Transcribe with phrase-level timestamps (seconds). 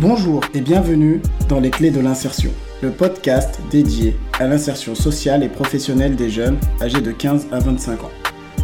[0.00, 2.50] Bonjour et bienvenue dans Les Clés de l'insertion,
[2.80, 8.04] le podcast dédié à l'insertion sociale et professionnelle des jeunes âgés de 15 à 25
[8.04, 8.10] ans.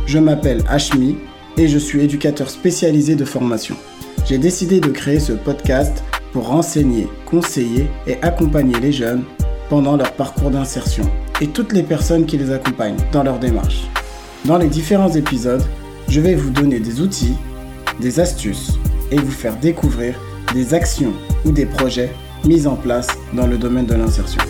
[0.07, 1.19] Je m'appelle Ashmi
[1.59, 3.77] et je suis éducateur spécialisé de formation.
[4.25, 6.03] J'ai décidé de créer ce podcast
[6.33, 9.25] pour renseigner, conseiller et accompagner les jeunes
[9.69, 11.05] pendant leur parcours d'insertion
[11.43, 13.83] et toutes les personnes qui les accompagnent dans leur démarche.
[14.47, 15.65] Dans les différents épisodes,
[16.09, 17.37] je vais vous donner des outils,
[18.01, 18.73] des astuces
[19.11, 20.19] et vous faire découvrir
[20.53, 21.13] des actions
[21.45, 22.13] ou des projets
[22.45, 24.41] mis en place dans le domaine de l'insertion.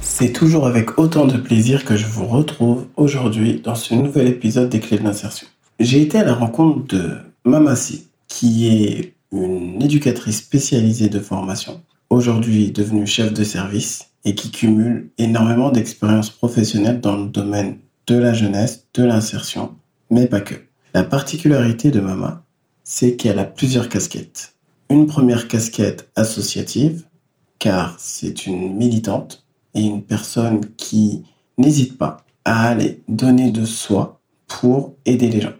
[0.00, 4.68] C'est toujours avec autant de plaisir que je vous retrouve aujourd'hui dans ce nouvel épisode
[4.68, 5.46] des clés de l'insertion.
[5.80, 12.70] J'ai été à la rencontre de Mamassi, qui est une éducatrice spécialisée de formation, aujourd'hui
[12.70, 18.32] devenue chef de service et qui cumule énormément d'expériences professionnelles dans le domaine de la
[18.32, 19.74] jeunesse, de l'insertion,
[20.10, 20.54] mais pas que.
[20.96, 22.44] La particularité de Mama,
[22.84, 24.54] c'est qu'elle a plusieurs casquettes.
[24.88, 27.02] Une première casquette associative,
[27.58, 31.24] car c'est une militante et une personne qui
[31.58, 35.56] n'hésite pas à aller donner de soi pour aider les gens.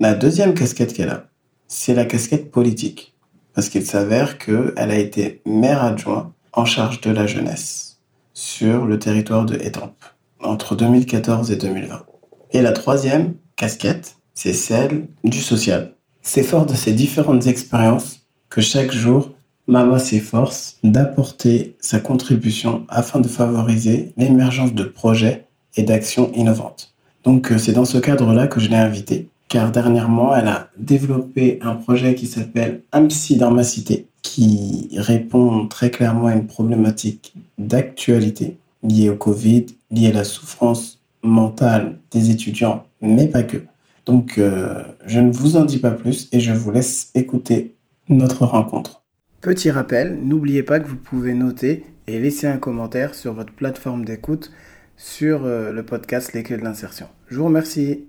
[0.00, 1.30] La deuxième casquette qu'elle a,
[1.66, 3.14] c'est la casquette politique,
[3.54, 8.02] parce qu'il s'avère qu'elle a été maire adjoint en charge de la jeunesse
[8.34, 10.04] sur le territoire de Étampes
[10.40, 12.04] entre 2014 et 2020.
[12.50, 15.94] Et la troisième casquette, c'est celle du social.
[16.22, 19.30] C'est fort de ces différentes expériences que chaque jour,
[19.66, 26.94] Mama s'efforce d'apporter sa contribution afin de favoriser l'émergence de projets et d'actions innovantes.
[27.24, 31.58] Donc euh, c'est dans ce cadre-là que je l'ai invitée, car dernièrement, elle a développé
[31.62, 37.34] un projet qui s'appelle AMSI dans ma cité, qui répond très clairement à une problématique
[37.58, 43.62] d'actualité liée au Covid, liée à la souffrance mentale des étudiants, mais pas que.
[44.06, 47.76] Donc, euh, je ne vous en dis pas plus et je vous laisse écouter
[48.08, 49.02] notre rencontre.
[49.40, 54.04] Petit rappel, n'oubliez pas que vous pouvez noter et laisser un commentaire sur votre plateforme
[54.04, 54.50] d'écoute
[54.96, 57.06] sur euh, le podcast Les Clés de l'insertion.
[57.28, 58.04] Je vous remercie.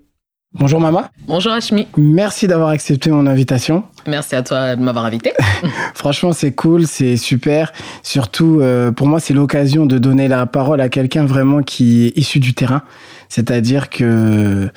[0.52, 1.10] Bonjour Mama.
[1.26, 1.86] Bonjour Ashmi.
[1.96, 3.84] Merci d'avoir accepté mon invitation.
[4.06, 5.32] Merci à toi de m'avoir invité.
[5.94, 7.72] Franchement, c'est cool, c'est super.
[8.02, 12.16] Surtout, euh, pour moi, c'est l'occasion de donner la parole à quelqu'un vraiment qui est
[12.16, 12.82] issu du terrain.
[13.28, 14.70] C'est-à-dire que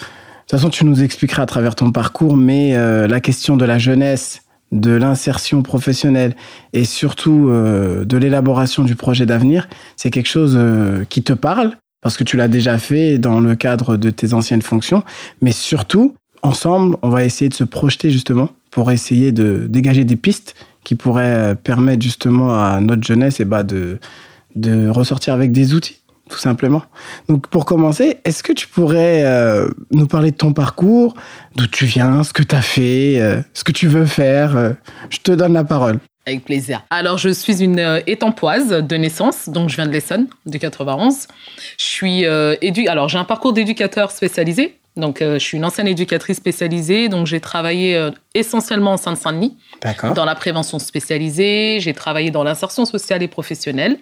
[0.50, 3.78] toute façon, tu nous expliqueras à travers ton parcours, mais euh, la question de la
[3.78, 6.36] jeunesse, de l'insertion professionnelle
[6.74, 11.78] et surtout euh, de l'élaboration du projet d'avenir, c'est quelque chose euh, qui te parle
[12.02, 15.04] parce que tu l'as déjà fait dans le cadre de tes anciennes fonctions,
[15.44, 20.16] mais surtout, ensemble, on va essayer de se projeter justement pour essayer de dégager des
[20.16, 24.00] pistes qui pourraient permettre justement à notre jeunesse eh bah, de,
[24.56, 25.99] de ressortir avec des outils
[26.30, 26.84] tout simplement.
[27.28, 31.16] Donc pour commencer, est-ce que tu pourrais euh, nous parler de ton parcours,
[31.56, 34.72] d'où tu viens, ce que tu as fait, euh, ce que tu veux faire euh,
[35.10, 36.00] Je te donne la parole.
[36.26, 36.84] Avec plaisir.
[36.92, 41.28] Alors, je suis une étampoise de naissance, donc je viens de l'Essonne, du 91.
[41.78, 42.26] Je suis
[42.62, 42.88] édu...
[42.88, 44.80] Alors, j'ai un parcours d'éducateur spécialisé.
[45.00, 47.10] Donc, je suis une ancienne éducatrice spécialisée.
[47.10, 49.58] Donc, j'ai travaillé essentiellement en Seine-Saint-Denis,
[50.16, 51.80] dans la prévention spécialisée.
[51.80, 53.98] J'ai travaillé dans l'insertion sociale et professionnelle.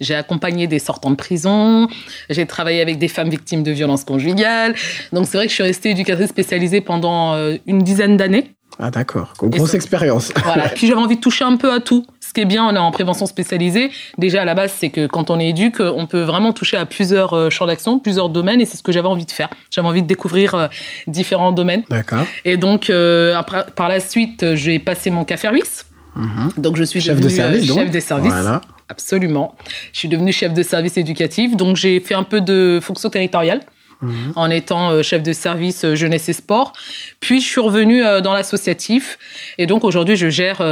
[0.00, 1.88] J'ai accompagné des sortants de prison.
[2.30, 4.74] J'ai travaillé avec des femmes victimes de violences conjugales.
[5.12, 8.52] Donc c'est vrai que je suis restée éducatrice spécialisée pendant euh, une dizaine d'années.
[8.78, 10.32] Ah d'accord, grosse expérience.
[10.44, 12.04] Voilà, puis j'avais envie de toucher un peu à tout.
[12.36, 13.90] Qui est bien, on est en prévention spécialisée.
[14.18, 16.84] Déjà à la base, c'est que quand on est éduque, on peut vraiment toucher à
[16.84, 19.48] plusieurs euh, champs d'action, plusieurs domaines, et c'est ce que j'avais envie de faire.
[19.70, 20.68] J'avais envie de découvrir euh,
[21.06, 21.82] différents domaines.
[21.88, 22.26] D'accord.
[22.44, 25.86] Et donc après, par la suite, j'ai passé mon CAFERWIS.
[26.14, 26.50] Mhm.
[26.58, 28.34] Donc je suis chef de service, chef des services.
[28.34, 28.60] Voilà.
[28.90, 29.54] Absolument.
[29.94, 33.62] Je suis devenue chef de service éducatif, donc j'ai fait un peu de fonction territoriale.
[34.02, 34.32] Mhm.
[34.36, 36.74] en étant euh, chef de service euh, jeunesse et sport.
[37.20, 39.18] Puis je suis revenue euh, dans l'associatif
[39.56, 40.62] et donc aujourd'hui je gère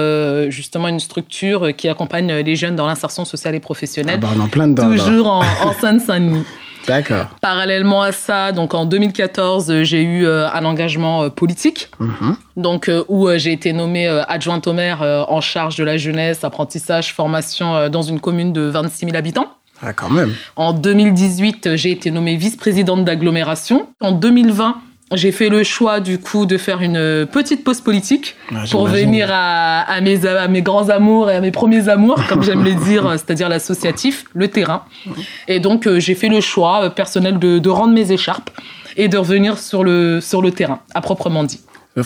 [0.50, 4.21] justement une structure qui accompagne les jeunes dans l'insertion sociale et professionnelle.
[4.22, 4.91] Ah bah, en plein dedans.
[4.91, 6.44] Toujours en, en Seine-Saint-Denis.
[6.86, 7.28] D'accord.
[7.41, 12.36] Parallèlement à ça, donc en 2014, j'ai eu un engagement politique, mhm.
[12.59, 17.88] donc où j'ai été nommée adjointe au maire en charge de la jeunesse, apprentissage, formation
[17.88, 19.48] dans une commune de 26 000 habitants.
[19.82, 20.32] Ah, quand même.
[20.56, 23.88] En 2018, j'ai été nommée vice-présidente d'agglomération.
[24.00, 24.76] En 2020,
[25.12, 28.36] j'ai fait le choix du coup de faire une petite pause politique
[28.71, 32.65] pour venir à, mes, à mes grands amours et à mes premiers amours, comme j'aime
[32.65, 34.84] les dire, c'est-à-dire l'associatif, le terrain.
[35.48, 38.50] Et donc euh, j'ai fait le choix euh, personnel de, de, rendre mes écharpes
[38.97, 41.60] et de revenir sur le, sur le terrain, à proprement dit.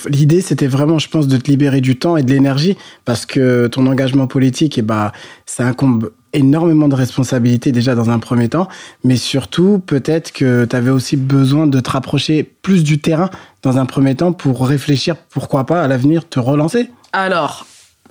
[0.07, 2.77] L'idée, c'était vraiment, je pense, de te libérer du temps et de l'énergie,
[3.07, 5.13] parce que ton engagement politique, eh ben,
[5.47, 8.69] ça incombe énormément de responsabilités déjà dans un premier temps,
[9.05, 13.31] mais surtout peut-être que tu avais aussi besoin de te rapprocher plus du terrain
[13.63, 17.67] dans un premier temps pour réfléchir, pourquoi pas, à l'avenir, te relancer Alors,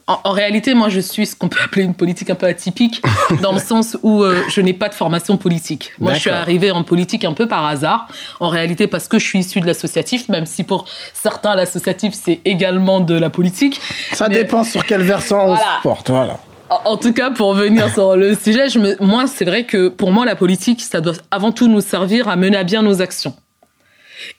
[0.07, 3.01] en, réalité, moi, je suis ce qu'on peut appeler une politique un peu atypique,
[3.41, 5.91] dans le sens où euh, je n'ai pas de formation politique.
[5.99, 8.07] Moi, je suis arrivée en politique un peu par hasard,
[8.39, 12.39] en réalité parce que je suis issue de l'associatif, même si pour certains, l'associatif, c'est
[12.45, 13.81] également de la politique.
[14.13, 16.39] Ça dépend sur quel versant on se porte, voilà.
[16.69, 18.95] En tout cas, pour revenir sur le sujet, je me...
[18.99, 22.35] moi, c'est vrai que pour moi, la politique, ça doit avant tout nous servir à
[22.35, 23.33] mener à bien nos actions.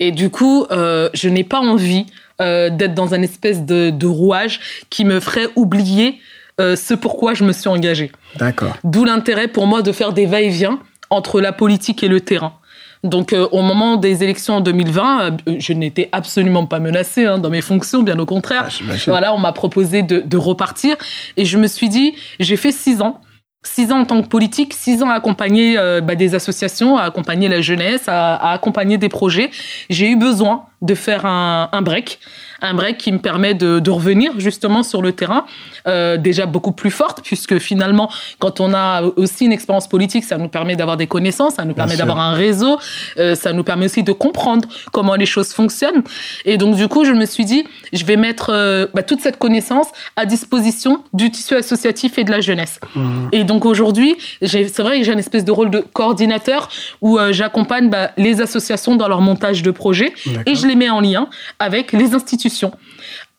[0.00, 2.06] Et du coup, euh, je n'ai pas envie
[2.40, 4.60] euh, d'être dans un espèce de, de, rouage
[4.90, 6.20] qui me ferait oublier
[6.60, 8.12] euh, ce pourquoi je me suis engagée.
[8.36, 8.76] D'accord.
[8.84, 12.57] D'où l'intérêt pour moi de faire des va-et-vient entre la politique et le terrain.
[13.04, 17.38] Donc, euh, au moment des élections en 2020, euh, je n'étais absolument pas menacée hein,
[17.38, 18.68] dans mes fonctions, bien au contraire.
[18.68, 20.96] Ah, voilà, on m'a proposé de, de, repartir
[21.36, 23.20] et je me suis dit, j'ai fait six ans.
[23.64, 27.02] Six ans en tant que politique, six ans à accompagner euh, bah, des associations, à
[27.02, 29.50] accompagner la jeunesse, à, à accompagner des projets.
[29.90, 32.20] J'ai eu besoin de faire un, un break,
[32.62, 35.44] un break qui me permet de, de revenir justement sur le terrain,
[35.86, 40.38] euh, déjà beaucoup plus forte, puisque finalement, quand on a aussi une expérience politique, ça
[40.38, 42.78] nous permet d'avoir des connaissances, ça nous permet d'avoir un réseau,
[43.18, 46.02] euh, ça nous permet aussi de comprendre comment les choses fonctionnent.
[46.44, 49.38] Et donc, du coup, je me suis dit, je vais mettre euh, bah, toute cette
[49.38, 52.80] connaissance à disposition du tissu associatif et de la jeunesse.
[52.94, 53.28] Mmh.
[53.32, 56.68] Et donc, aujourd'hui, c'est vrai que j'ai une espèce de rôle de coordinateur
[57.00, 60.12] où j'accompagne bah, les associations dans leur montage de projets
[60.46, 61.28] et je les mets en lien
[61.58, 62.72] avec les institutions.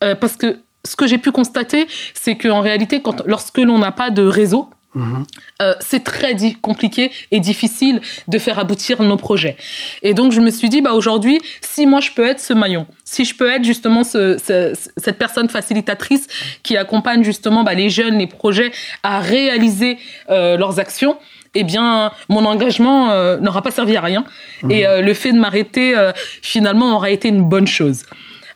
[0.04, 3.92] Euh, parce que ce que j'ai pu constater, c'est qu'en réalité, quand, lorsque l'on n'a
[3.92, 5.22] pas de réseau, Mmh.
[5.62, 9.56] Euh, c'est très compliqué et difficile de faire aboutir nos projets.
[10.02, 12.88] Et donc je me suis dit, bah aujourd'hui, si moi je peux être ce maillon,
[13.04, 16.26] si je peux être justement ce, ce, cette personne facilitatrice
[16.64, 18.72] qui accompagne justement bah, les jeunes, les projets
[19.04, 19.96] à réaliser
[20.28, 21.16] euh, leurs actions,
[21.54, 24.24] eh bien, mon engagement euh, n'aura pas servi à rien.
[24.62, 24.70] Mmh.
[24.70, 26.12] Et euh, le fait de m'arrêter, euh,
[26.42, 28.04] finalement, aura été une bonne chose.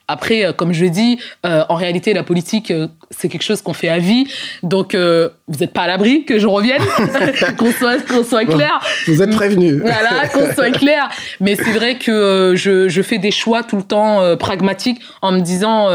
[0.06, 2.70] Après, comme je dis, en réalité, la politique,
[3.10, 4.26] c'est quelque chose qu'on fait à vie.
[4.62, 6.82] Donc, vous n'êtes pas à l'abri que je revienne,
[7.56, 8.80] qu'on soit, qu'on soit clair.
[9.06, 9.80] Vous êtes prévenu.
[9.80, 11.08] voilà, qu'on soit clair.
[11.40, 15.40] Mais c'est vrai que je, je, fais des choix tout le temps pragmatiques en me
[15.40, 15.88] disant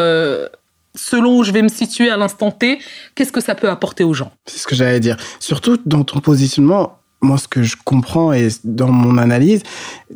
[0.96, 2.80] selon où je vais me situer à l'instant T,
[3.16, 4.32] qu'est-ce que ça peut apporter aux gens?
[4.46, 5.18] C'est ce que j'allais dire.
[5.40, 9.64] Surtout dans ton positionnement, moi, ce que je comprends et dans mon analyse,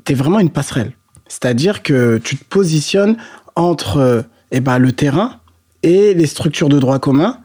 [0.05, 0.93] tu es vraiment une passerelle.
[1.27, 3.17] C'est-à-dire que tu te positionnes
[3.55, 5.39] entre eh ben, le terrain
[5.81, 7.39] et les structures de droit commun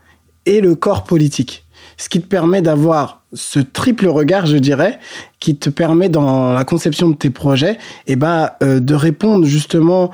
[0.47, 1.65] et le corps politique.
[1.97, 4.99] Ce qui te permet d'avoir ce triple regard, je dirais,
[5.41, 10.13] qui te permet dans la conception de tes projets, eh ben, euh, de répondre justement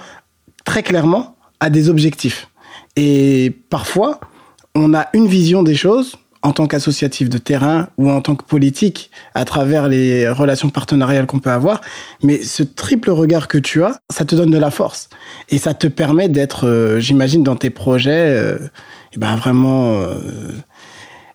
[0.64, 2.48] très clairement à des objectifs.
[2.96, 4.20] Et parfois,
[4.74, 8.44] on a une vision des choses, en tant qu'associatif de terrain ou en tant que
[8.44, 11.80] politique à travers les relations partenariales qu'on peut avoir.
[12.22, 15.08] Mais ce triple regard que tu as, ça te donne de la force.
[15.48, 18.58] Et ça te permet d'être, euh, j'imagine, dans tes projets, euh,
[19.14, 19.94] et ben vraiment...
[20.00, 20.18] Euh,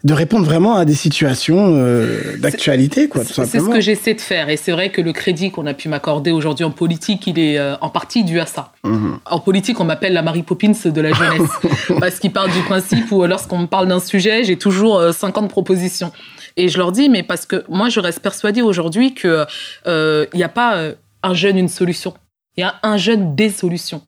[0.04, 3.52] de répondre vraiment à des situations euh, d'actualité, quoi, tout simplement.
[3.52, 4.50] C'est ce que j'essaie de faire.
[4.50, 7.58] Et c'est vrai que le crédit qu'on a pu m'accorder aujourd'hui en politique, il est
[7.58, 8.72] euh, en partie dû à ça.
[8.84, 9.16] Mmh.
[9.26, 11.50] En politique, on m'appelle la Marie Poppins de la jeunesse.
[12.00, 15.50] parce qu'il part du principe où lorsqu'on me parle d'un sujet, j'ai toujours euh, 50
[15.50, 16.12] propositions.
[16.60, 19.46] Et je leur dis, mais parce que moi, je reste persuadée aujourd'hui qu'il
[19.88, 22.14] euh, n'y a pas euh, un jeune, une solution.
[22.58, 24.02] Il y a un jeune, des solutions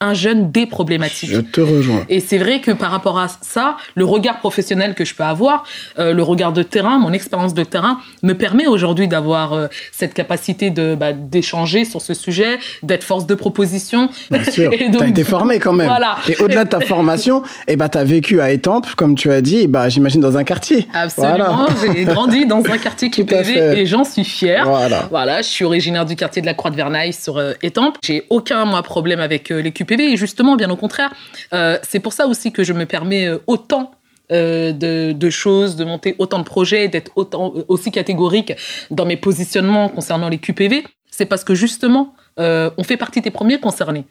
[0.00, 1.30] un jeune des problématiques.
[1.30, 2.04] Je te rejoins.
[2.08, 5.64] Et c'est vrai que par rapport à ça, le regard professionnel que je peux avoir,
[5.98, 10.12] euh, le regard de terrain, mon expérience de terrain, me permet aujourd'hui d'avoir euh, cette
[10.12, 14.10] capacité de bah, d'échanger sur ce sujet, d'être force de proposition.
[14.30, 14.70] Bien sûr.
[14.70, 15.86] Tu as été formé quand même.
[15.88, 16.16] Voilà.
[16.28, 19.30] Et au-delà de ta formation, et eh bah, tu as vécu à Étampes, comme tu
[19.32, 20.86] as dit, bah, j'imagine dans un quartier.
[20.92, 21.36] Absolument.
[21.36, 21.94] Voilà.
[21.94, 24.68] J'ai grandi dans un quartier qui PV et j'en suis fière.
[24.68, 25.06] Voilà.
[25.10, 25.40] voilà.
[25.40, 27.96] Je suis originaire du quartier de la Croix de Vernaille sur euh, Étampes.
[28.04, 29.62] J'ai aucun moi problème avec euh,
[29.94, 31.12] Et justement, bien au contraire,
[31.52, 33.92] euh, c'est pour ça aussi que je me permets euh, autant
[34.32, 38.52] euh, de, de, choses, de monter autant de projets, d'être autant aussi catégorique
[38.90, 40.84] dans mes positionnements concernant les QPV.
[41.10, 44.04] C'est parce que justement, euh, on fait partie des premiers concernés.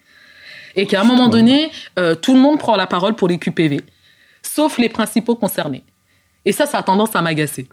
[0.78, 1.72] Et qu'à un moment donné,
[2.22, 3.80] tout le monde prend la parole pour les QPV,
[4.42, 5.86] sauf les principaux concernés.
[6.44, 7.70] Et ça, ça a tendance à m'agacer.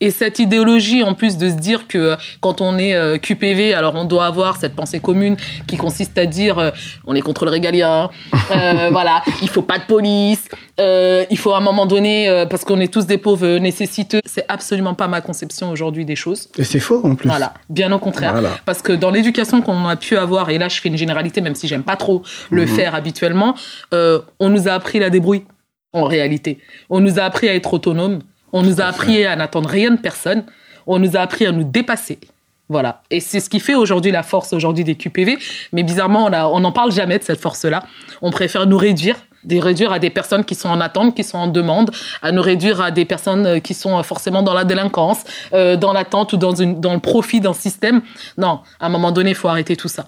[0.00, 3.74] Et cette idéologie, en plus de se dire que euh, quand on est euh, QPV,
[3.74, 5.36] alors on doit avoir cette pensée commune
[5.66, 6.70] qui consiste à dire euh,
[7.06, 8.10] on est contre le régalien,
[8.50, 10.48] euh, voilà, il faut pas de police,
[10.80, 14.44] euh, il faut à un moment donné, parce qu'on est tous des pauvres nécessiteux, c'est
[14.48, 16.48] absolument pas ma conception aujourd'hui des choses.
[16.58, 17.28] Et c'est faux en plus.
[17.28, 18.32] Voilà, bien au contraire.
[18.32, 18.50] Voilà.
[18.64, 21.54] Parce que dans l'éducation qu'on a pu avoir, et là je fais une généralité, même
[21.54, 22.68] si j'aime pas trop le mmh.
[22.68, 23.54] faire habituellement,
[23.92, 25.44] on nous a appris la débrouille
[25.92, 26.58] en réalité.
[26.90, 28.20] On nous a appris à être autonome
[28.54, 30.44] On nous a appris à n'attendre rien de personne.
[30.86, 32.20] On nous a appris à nous dépasser.
[32.68, 33.02] Voilà.
[33.10, 35.38] Et c'est ce qui fait aujourd'hui la force aujourd'hui des QPV.
[35.72, 37.82] Mais bizarrement, on n'en parle jamais de cette force-là.
[38.22, 41.36] On préfère nous réduire de réduire à des personnes qui sont en attente, qui sont
[41.36, 41.90] en demande,
[42.22, 45.76] à nous réduire à des personnes euh, qui sont euh, forcément dans la délinquance, euh,
[45.76, 48.00] dans l'attente ou dans, une, dans le profit d'un système.
[48.38, 50.06] Non, à un moment donné, il faut arrêter tout ça.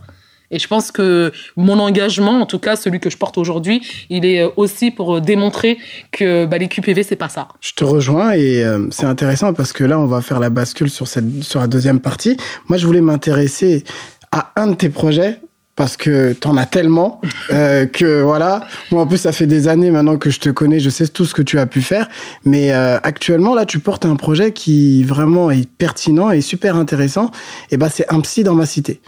[0.50, 4.24] Et je pense que mon engagement, en tout cas celui que je porte aujourd'hui, il
[4.24, 5.78] est aussi pour démontrer
[6.12, 7.48] que bah, les QPV, c'est pas ça.
[7.60, 11.08] Je te rejoins et c'est intéressant parce que là, on va faire la bascule sur,
[11.08, 12.36] cette, sur la deuxième partie.
[12.68, 13.84] Moi, je voulais m'intéresser
[14.32, 15.40] à un de tes projets
[15.76, 17.20] parce que t'en as tellement
[17.52, 18.66] euh, que voilà.
[18.90, 21.24] Moi en plus ça fait des années maintenant que je te connais, je sais tout
[21.24, 22.08] ce que tu as pu faire,
[22.44, 27.30] mais euh, actuellement là tu portes un projet qui vraiment est pertinent et super intéressant.
[27.70, 29.00] Et ben c'est un psy dans ma cité.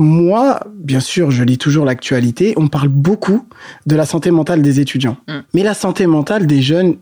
[0.00, 2.54] Moi, bien sûr, je lis toujours l'actualité.
[2.56, 3.48] On parle beaucoup
[3.86, 5.38] de la santé mentale des étudiants, mm.
[5.54, 6.96] mais la santé mentale des jeunes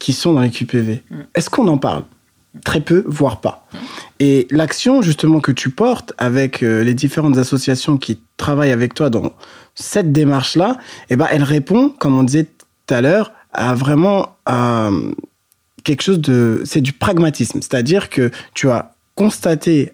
[0.00, 1.02] qui sont dans les QPV.
[1.08, 1.16] Mm.
[1.34, 2.02] Est-ce qu'on en parle?
[2.64, 3.66] Très peu, voire pas.
[4.20, 9.08] Et l'action justement que tu portes avec euh, les différentes associations qui travaillent avec toi
[9.08, 9.32] dans
[9.74, 10.76] cette démarche-là,
[11.08, 14.36] eh ben, elle répond, comme on disait tout à l'heure, à vraiment
[15.84, 16.62] quelque chose de...
[16.64, 17.60] C'est du pragmatisme.
[17.62, 19.92] C'est-à-dire que tu as constaté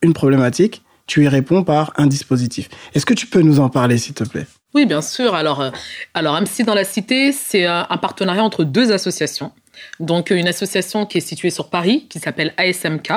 [0.00, 2.70] une problématique, tu y réponds par un dispositif.
[2.94, 4.46] Est-ce que tu peux nous en parler, s'il te plaît?
[4.74, 5.34] Oui, bien sûr.
[5.34, 5.70] Alors, euh,
[6.14, 9.52] alors MC dans la Cité, c'est un partenariat entre deux associations.
[10.00, 13.12] Donc, une association qui est située sur Paris, qui s'appelle ASMK.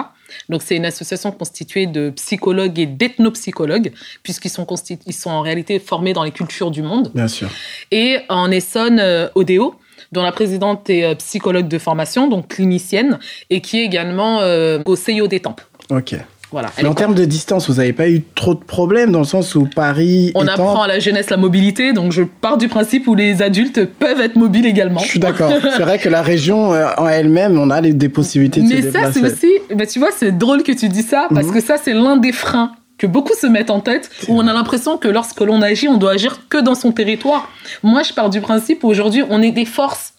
[0.50, 4.68] Donc, c'est une association constituée de psychologues et d'ethnopsychologues, puisqu'ils sont,
[5.06, 7.12] ils sont en réalité formés dans les cultures du monde.
[7.14, 7.50] Bien sûr.
[7.92, 9.76] Et en Essonne, euh, Odeo,
[10.12, 14.80] dont la présidente est euh, psychologue de formation, donc clinicienne, et qui est également euh,
[14.86, 15.62] au CIO des Tempes.
[15.90, 16.16] Ok.
[16.52, 16.70] Voilà.
[16.86, 19.68] en termes de distance, vous n'avez pas eu trop de problèmes dans le sens où
[19.76, 20.32] Paris.
[20.34, 23.86] On apprend à la jeunesse la mobilité, donc je pars du principe où les adultes
[23.86, 25.00] peuvent être mobiles également.
[25.00, 25.52] Je suis d'accord.
[25.62, 28.88] c'est vrai que la région euh, en elle-même, on a des possibilités de Mais se
[28.88, 29.22] déplacer.
[29.22, 29.76] Mais ça, c'est aussi.
[29.76, 31.54] Bah, tu vois, c'est drôle que tu dis ça parce mhm.
[31.54, 34.54] que ça, c'est l'un des freins que beaucoup se mettent en tête, où on a
[34.54, 37.50] l'impression que lorsque l'on agit, on doit agir que dans son territoire.
[37.84, 40.14] Moi, je pars du principe où aujourd'hui, on est des forces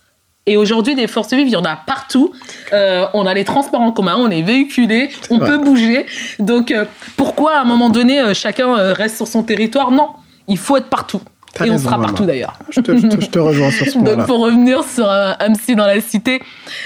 [0.49, 2.33] et aujourd'hui, des forces vives, il y en a partout.
[2.73, 6.07] Euh, on a les transports en commun, on est véhiculé, on peut bouger.
[6.38, 6.87] Donc, euh,
[7.19, 9.90] pourquoi à un moment donné, euh, chacun reste sur son territoire?
[9.90, 10.09] Non,
[10.49, 11.21] il faut être partout.
[11.64, 12.55] Et on sera partout d'ailleurs.
[12.71, 14.17] Je te, rejoins sur ce point-là.
[14.17, 16.40] Donc pour revenir sur un MC dans la cité,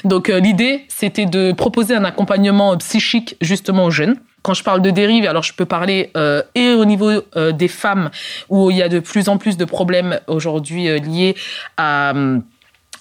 [0.05, 4.17] donc l'idée c'était de proposer un accompagnement psychique justement aux jeunes.
[4.41, 6.11] Quand je parle de dérive, alors je peux parler
[6.55, 7.11] et au niveau
[7.53, 8.11] des femmes
[8.49, 11.35] où il y a de plus en plus de problèmes aujourd'hui liés
[11.77, 12.15] à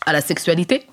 [0.05, 0.87] à la sexualité.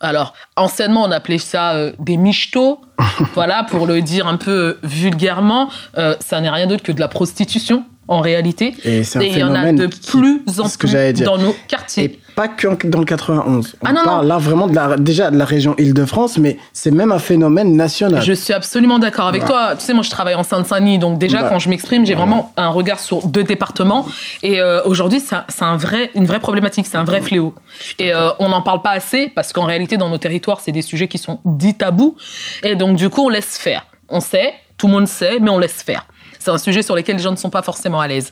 [0.00, 2.80] Alors, anciennement, on appelait ça euh, des michtos.
[3.34, 7.08] voilà, pour le dire un peu vulgairement, euh, ça n'est rien d'autre que de la
[7.08, 8.74] prostitution en réalité.
[8.84, 12.04] Et, il y en a de plus en plus dans nos quartiers.
[12.04, 13.76] Et pas que dans le 91.
[13.80, 17.12] On ah parle là vraiment de la, déjà de la région Île-de-France, mais c'est même
[17.12, 18.22] un phénomène national.
[18.22, 19.76] Je suis absolument d'accord avec toi.
[19.78, 22.68] Tu sais, moi je travaille en Seine-Saint-Denis, donc déjà quand je m'exprime, j'ai vraiment un
[22.68, 24.06] regard sur deux départements.
[24.42, 27.54] Et euh, aujourd'hui, c'est un vrai, une vraie problématique, c'est un vrai fléau.
[27.98, 30.82] Et euh, on n'en parle pas assez parce qu'en réalité, dans nos territoires, c'est des
[30.82, 32.16] sujets qui sont dits tabous.
[32.62, 33.86] Et donc du coup, on laisse faire.
[34.08, 36.06] On sait, tout le monde sait, mais on laisse faire.
[36.44, 38.30] C'est un sujet sur lequel les gens ne sont pas forcément à l'aise.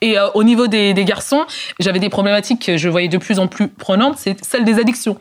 [0.00, 1.44] Et euh, au niveau des, garçons,
[1.78, 5.16] j'avais des problématiques que je voyais de plus en plus prenantes, c'est celle des addictions.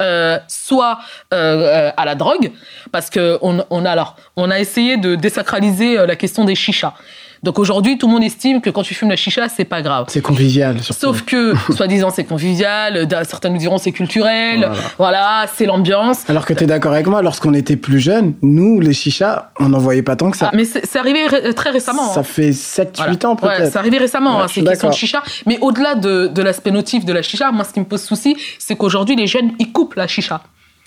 [0.00, 0.98] Euh, soit
[1.32, 2.50] euh, à la drogue,
[2.90, 6.94] parce que on, on, a alors on a essayé de désacraliser la question des chichas.
[7.42, 10.06] Donc aujourd'hui, tout le monde estime que quand tu fumes la chicha, c'est pas grave.
[10.08, 10.80] C'est convivial.
[10.82, 11.00] Surtout.
[11.00, 13.08] Sauf que, soi-disant, c'est convivial.
[13.24, 14.70] Certains nous diront c'est culturel.
[14.98, 16.28] Voilà, c'est l'ambiance.
[16.28, 19.70] Alors que tu es d'accord avec moi, lorsqu'on était plus jeunes, nous, les chichas, on
[19.70, 20.50] n'en voyait pas tant que ça.
[20.52, 22.12] Ah, mais c'est arrivé très récemment.
[22.12, 22.24] Ça hein.
[22.24, 23.60] fait 7-8 ans peut-être.
[23.60, 25.22] Ouais, c'est arrivé récemment, hein, ces questions de chicha.
[25.46, 28.36] Mais au-delà de, de l'aspect notif de la chicha, moi, ce qui me pose souci,
[28.58, 30.42] c'est qu'aujourd'hui, les jeunes, ils coupent la chicha.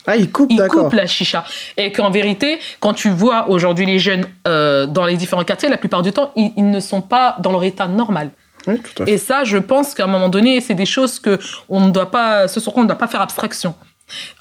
[0.05, 1.43] Ah, ils coupent, ils coupent la chicha.
[1.77, 5.77] Et qu'en vérité, quand tu vois aujourd'hui les jeunes euh, dans les différents quartiers, la
[5.77, 8.31] plupart du temps, ils, ne sont pas dans leur état normal.
[8.67, 9.13] Oui, tout à fait.
[9.13, 12.11] Et ça, je pense qu'à un moment donné, c'est des choses que on ne doit
[12.11, 13.75] pas, ce sur quoi on ne doit pas faire abstraction.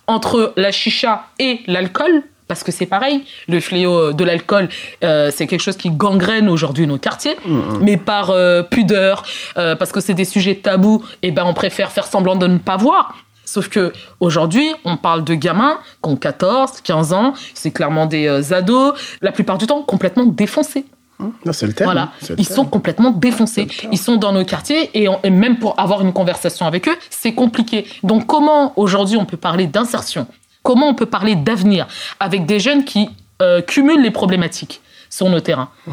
[0.06, 4.68] Entre la chicha et l'alcool, parce que c'est pareil, le fléau de l'alcool,
[5.04, 7.78] euh, c'est quelque chose qui gangrène aujourd'hui nos quartiers, mm, mm.
[7.82, 9.22] mais par euh, pudeur,
[9.54, 12.58] parce que c'est des sujets tabous, et eh ben on préfère faire semblant de ne
[12.58, 13.14] pas voir.
[13.52, 18.26] Sauf que aujourd'hui, on parle de gamins qui ont 14, 15 ans, c'est clairement des
[18.26, 20.86] euh, ados, la plupart du temps complètement défoncés.
[21.20, 21.92] Hein c'est le terme.
[21.92, 23.68] Voilà, ils sont complètement défoncés.
[23.92, 27.86] Ils sont dans nos quartiers et, même pour avoir une conversation avec eux, c'est compliqué.
[28.02, 30.26] Donc comment aujourd'hui on peut parler d'insertion?
[30.62, 31.86] Comment on peut parler d'avenir
[32.20, 33.10] avec des jeunes qui
[33.42, 34.80] euh, cumulent les problématiques
[35.10, 35.68] sur nos terrains?
[35.86, 35.92] Mmh.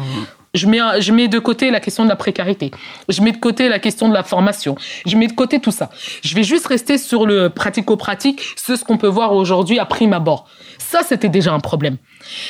[0.54, 2.70] Je mets, je mets de côté la question de la précarité.
[3.08, 4.74] Je mets de côté la question de la formation.
[5.06, 5.90] Je mets de côté tout ça.
[6.22, 10.48] Je vais juste rester sur le pratico-pratique, ce qu'on peut voir aujourd'hui à prime abord.
[10.78, 11.98] Ça, c'était déjà un problème.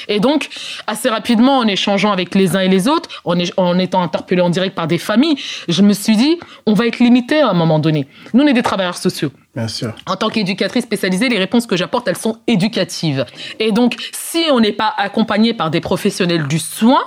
[0.09, 0.49] Et donc,
[0.87, 4.50] assez rapidement, en échangeant avec les uns et les autres, en, en étant interpellé en
[4.50, 5.37] direct par des familles,
[5.69, 8.07] je me suis dit, on va être limité à un moment donné.
[8.33, 9.30] Nous, on est des travailleurs sociaux.
[9.54, 9.95] Bien sûr.
[10.07, 13.26] En tant qu'éducatrice spécialisée, les réponses que j'apporte, elles sont éducatives.
[13.59, 17.02] Et donc, si on n'est pas accompagné par des professionnels du soin,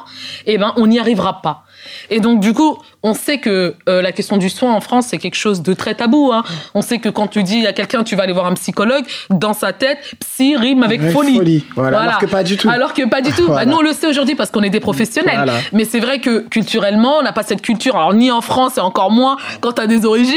[0.45, 1.63] eh ben, on n'y arrivera pas.
[2.09, 5.17] Et donc, du coup, on sait que euh, la question du soin en France, c'est
[5.17, 6.31] quelque chose de très tabou.
[6.33, 6.43] Hein.
[6.73, 9.53] On sait que quand tu dis à quelqu'un, tu vas aller voir un psychologue, dans
[9.53, 11.37] sa tête, psy rime avec folie.
[11.37, 11.65] folie.
[11.75, 11.99] Voilà.
[11.99, 12.69] Alors que pas du tout.
[12.69, 13.43] Alors que pas du tout.
[13.53, 15.51] Bah, nous, on le sait aujourd'hui parce qu'on est des professionnels.
[15.73, 17.95] Mais c'est vrai que culturellement, on n'a pas cette culture.
[17.95, 20.33] Alors, ni en France et encore moins quand tu as des origines,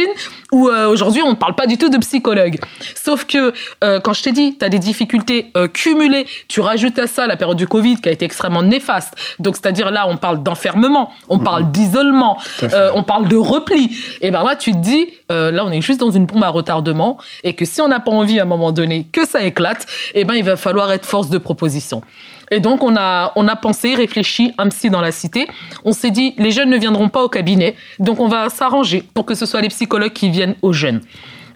[0.52, 2.58] où euh, aujourd'hui, on ne parle pas du tout de psychologue.
[2.94, 7.06] Sauf que, euh, quand je t'ai dit, tu as des difficultés cumulées, tu rajoutes à
[7.06, 9.14] ça la période du Covid qui a été extrêmement néfaste.
[9.38, 11.72] Donc, c'est-à-dire là, on parle d'enfermement, on parle mmh.
[11.72, 13.96] d'isolement, euh, on parle de repli.
[14.20, 16.48] Et ben là, tu te dis, euh, là, on est juste dans une bombe à
[16.48, 19.86] retardement et que si on n'a pas envie à un moment donné que ça éclate,
[20.14, 22.02] et ben il va falloir être force de proposition.
[22.50, 25.48] Et donc, on a, on a pensé, réfléchi un psy dans la cité.
[25.84, 29.26] On s'est dit, les jeunes ne viendront pas au cabinet, donc on va s'arranger pour
[29.26, 31.00] que ce soit les psychologues qui viennent aux jeunes.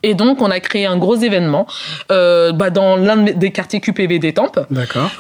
[0.03, 1.67] Et donc, on a créé un gros événement
[2.11, 4.61] euh, bah, dans l'un des quartiers QPV d'Étampes,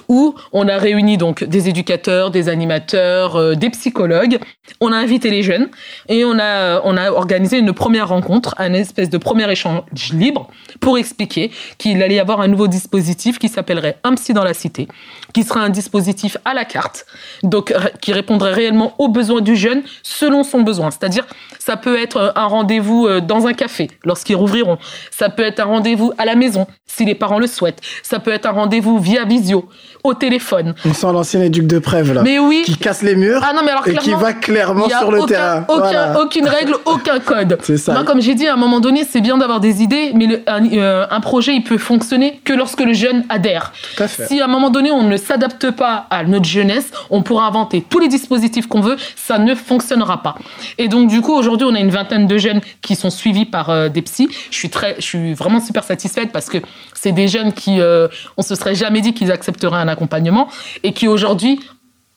[0.08, 4.38] où on a réuni donc des éducateurs, des animateurs, euh, des psychologues.
[4.80, 5.68] On a invité les jeunes
[6.08, 9.82] et on a on a organisé une première rencontre, un espèce de premier échange
[10.12, 10.49] libre
[10.80, 14.54] pour expliquer qu'il allait y avoir un nouveau dispositif qui s'appellerait Un psy dans la
[14.54, 14.88] cité,
[15.32, 17.06] qui sera un dispositif à la carte,
[17.42, 20.90] donc qui répondrait réellement aux besoins du jeune selon son besoin.
[20.90, 21.26] C'est-à-dire,
[21.58, 24.69] ça peut être un rendez-vous euh, dans un café lorsqu'ils rouvriront
[25.10, 27.80] ça peut être un rendez-vous à la maison, si les parents le souhaitent.
[28.02, 29.68] Ça peut être un rendez-vous via visio,
[30.04, 30.74] au téléphone.
[30.84, 32.22] On sent l'ancien éduc de Prève, là.
[32.22, 32.62] Mais oui.
[32.64, 33.42] Qui casse les murs.
[33.44, 35.64] Ah non, mais alors, et qui va clairement sur le terrain.
[35.68, 37.58] Aucun, Aucune règle, aucun code.
[37.62, 37.92] C'est ça.
[37.92, 40.42] Moi, comme j'ai dit, à un moment donné, c'est bien d'avoir des idées, mais le,
[40.46, 43.72] un, euh, un, projet, il peut fonctionner que lorsque le jeune adhère.
[43.96, 44.26] Tout à fait.
[44.26, 47.84] Si à un moment donné, on ne s'adapte pas à notre jeunesse, on pourra inventer
[47.88, 50.34] tous les dispositifs qu'on veut, ça ne fonctionnera pas.
[50.78, 53.71] Et donc, du coup, aujourd'hui, on a une vingtaine de jeunes qui sont suivis par
[53.71, 54.28] euh, des psys.
[54.50, 56.58] Je suis très, je suis vraiment super satisfaite parce que
[56.94, 60.49] c'est des jeunes qui, euh, on se serait jamais dit qu'ils accepteraient un accompagnement
[60.82, 61.60] et qui aujourd'hui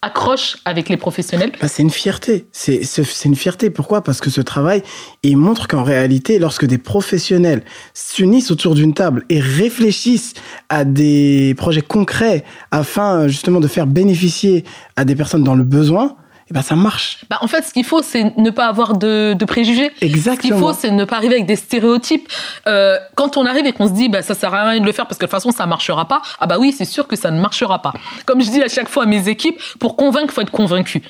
[0.04, 1.54] accrochent avec les professionnels.
[1.62, 2.46] Bah, c'est une fierté.
[2.52, 2.84] C'est
[3.24, 3.70] une fierté.
[3.70, 4.04] Pourquoi?
[4.04, 4.84] Parce que ce travail,
[5.24, 10.34] il montre qu'en réalité, lorsque des professionnels s'unissent autour d'une table et réfléchissent
[10.68, 14.66] à des projets concrets afin justement de faire bénéficier
[14.98, 16.18] à des personnes dans le besoin,
[16.52, 17.20] bah, ça marche.
[17.30, 19.92] Bah, en fait, ce qu'il faut, c'est ne pas avoir de, de préjugés.
[20.02, 20.36] Exactement.
[20.36, 22.28] Ce qu'il faut, c'est ne pas arriver avec des stéréotypes.
[22.68, 24.92] Euh, quand on arrive et qu'on se dit, bah, ça sert à rien de le
[24.92, 26.22] faire parce que de toute façon, ça marchera pas.
[26.40, 27.94] Ah bah oui, c'est sûr que ça ne marchera pas.
[28.26, 31.02] Comme je dis à chaque fois à mes équipes, pour convaincre, faut être convaincu.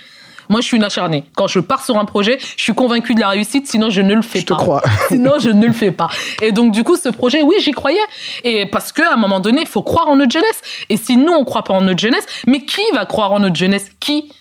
[0.49, 1.23] Moi, je suis une acharnée.
[1.35, 4.13] Quand je pars sur un projet, je suis convaincue de la réussite, sinon je ne
[4.13, 4.55] le fais je pas.
[4.55, 4.83] Je te crois.
[5.07, 6.09] sinon, je ne le fais pas.
[6.41, 7.99] Et donc, du coup, ce projet, oui, j'y croyais.
[8.43, 10.61] Et parce qu'à un moment donné, il faut croire en notre jeunesse.
[10.89, 13.55] Et si nous, on croit pas en notre jeunesse, mais qui va croire en notre
[13.55, 13.87] jeunesse?
[13.99, 14.31] Qui?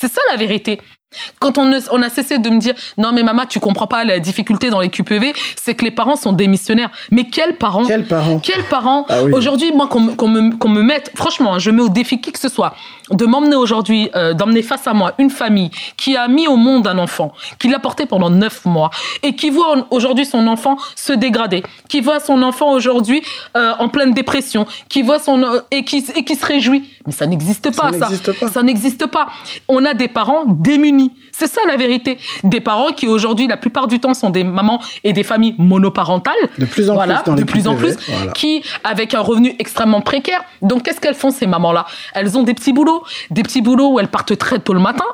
[0.00, 0.80] C'est ça la vérité.
[1.40, 4.20] Quand on, on, a cessé de me dire non mais maman tu comprends pas la
[4.20, 6.90] difficulté dans les QPV, c'est que les parents sont démissionnaires.
[7.10, 7.84] Mais quels parents?
[7.84, 8.38] Quels parents?
[8.38, 9.06] Quels parents?
[9.08, 9.32] Ah oui.
[9.32, 12.38] Aujourd'hui moi qu'on qu me, qu me mette franchement je mets au défi qui que
[12.38, 12.74] ce soit
[13.10, 16.86] de m'emmener aujourd'hui euh, d'emmener face à moi une famille qui a mis au monde
[16.86, 18.90] un enfant, qui l'a porté pendant neuf mois
[19.24, 23.22] et qui voit aujourd'hui son enfant se dégrader, qui voit son enfant aujourd'hui
[23.56, 26.88] euh, en pleine dépression, qui voit son euh, et qui et qui se réjouit.
[27.06, 28.08] Mais ça n'existe pas ça.
[28.32, 28.48] Pas.
[28.48, 29.26] ça n'existe pas.
[29.66, 30.99] On a des parents démunis
[31.32, 32.18] c'est ça la vérité.
[32.44, 36.34] Des parents qui aujourd'hui, la plupart du temps, sont des mamans et des familles monoparentales.
[36.58, 37.30] De plus en voilà, plus.
[37.30, 37.96] Dans de plus en plus.
[38.08, 38.32] Voilà.
[38.32, 40.42] Qui, avec un revenu extrêmement précaire.
[40.62, 41.86] Donc, qu'est-ce qu'elles font, ces mamans-là?
[42.14, 43.04] Elles ont des petits boulots.
[43.30, 45.04] Des petits boulots où elles partent très tôt le matin,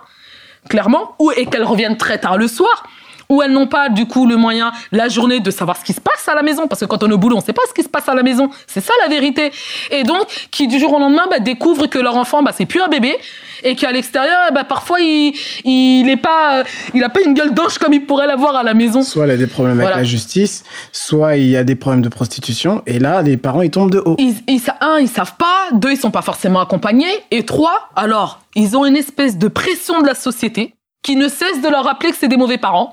[0.69, 2.85] clairement, ou, et qu'elles reviennent très tard le soir
[3.29, 6.01] où elles n'ont pas du coup le moyen la journée de savoir ce qui se
[6.01, 7.75] passe à la maison parce que quand on est au boulot on sait pas ce
[7.75, 9.51] qui se passe à la maison c'est ça la vérité
[9.91, 12.81] et donc qui du jour au lendemain bah, découvrent que leur enfant bah, c'est plus
[12.81, 13.17] un bébé
[13.63, 16.65] et qu'à l'extérieur bah, parfois il il est pas
[16.95, 19.31] il a pas une gueule d'ange comme il pourrait l'avoir à la maison soit il
[19.31, 19.97] a des problèmes voilà.
[19.97, 23.63] avec la justice soit il y a des problèmes de prostitution et là les parents
[23.63, 26.61] ils tombent de haut ils, ils, un ils savent pas deux ils sont pas forcément
[26.61, 31.29] accompagnés et trois alors ils ont une espèce de pression de la société qui ne
[31.29, 32.93] cesse de leur rappeler que c'est des mauvais parents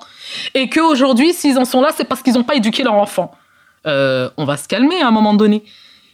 [0.53, 3.31] et qu'aujourd'hui, s'ils en sont là, c'est parce qu'ils n'ont pas éduqué leur enfant.
[3.87, 5.63] Euh, on va se calmer à un moment donné.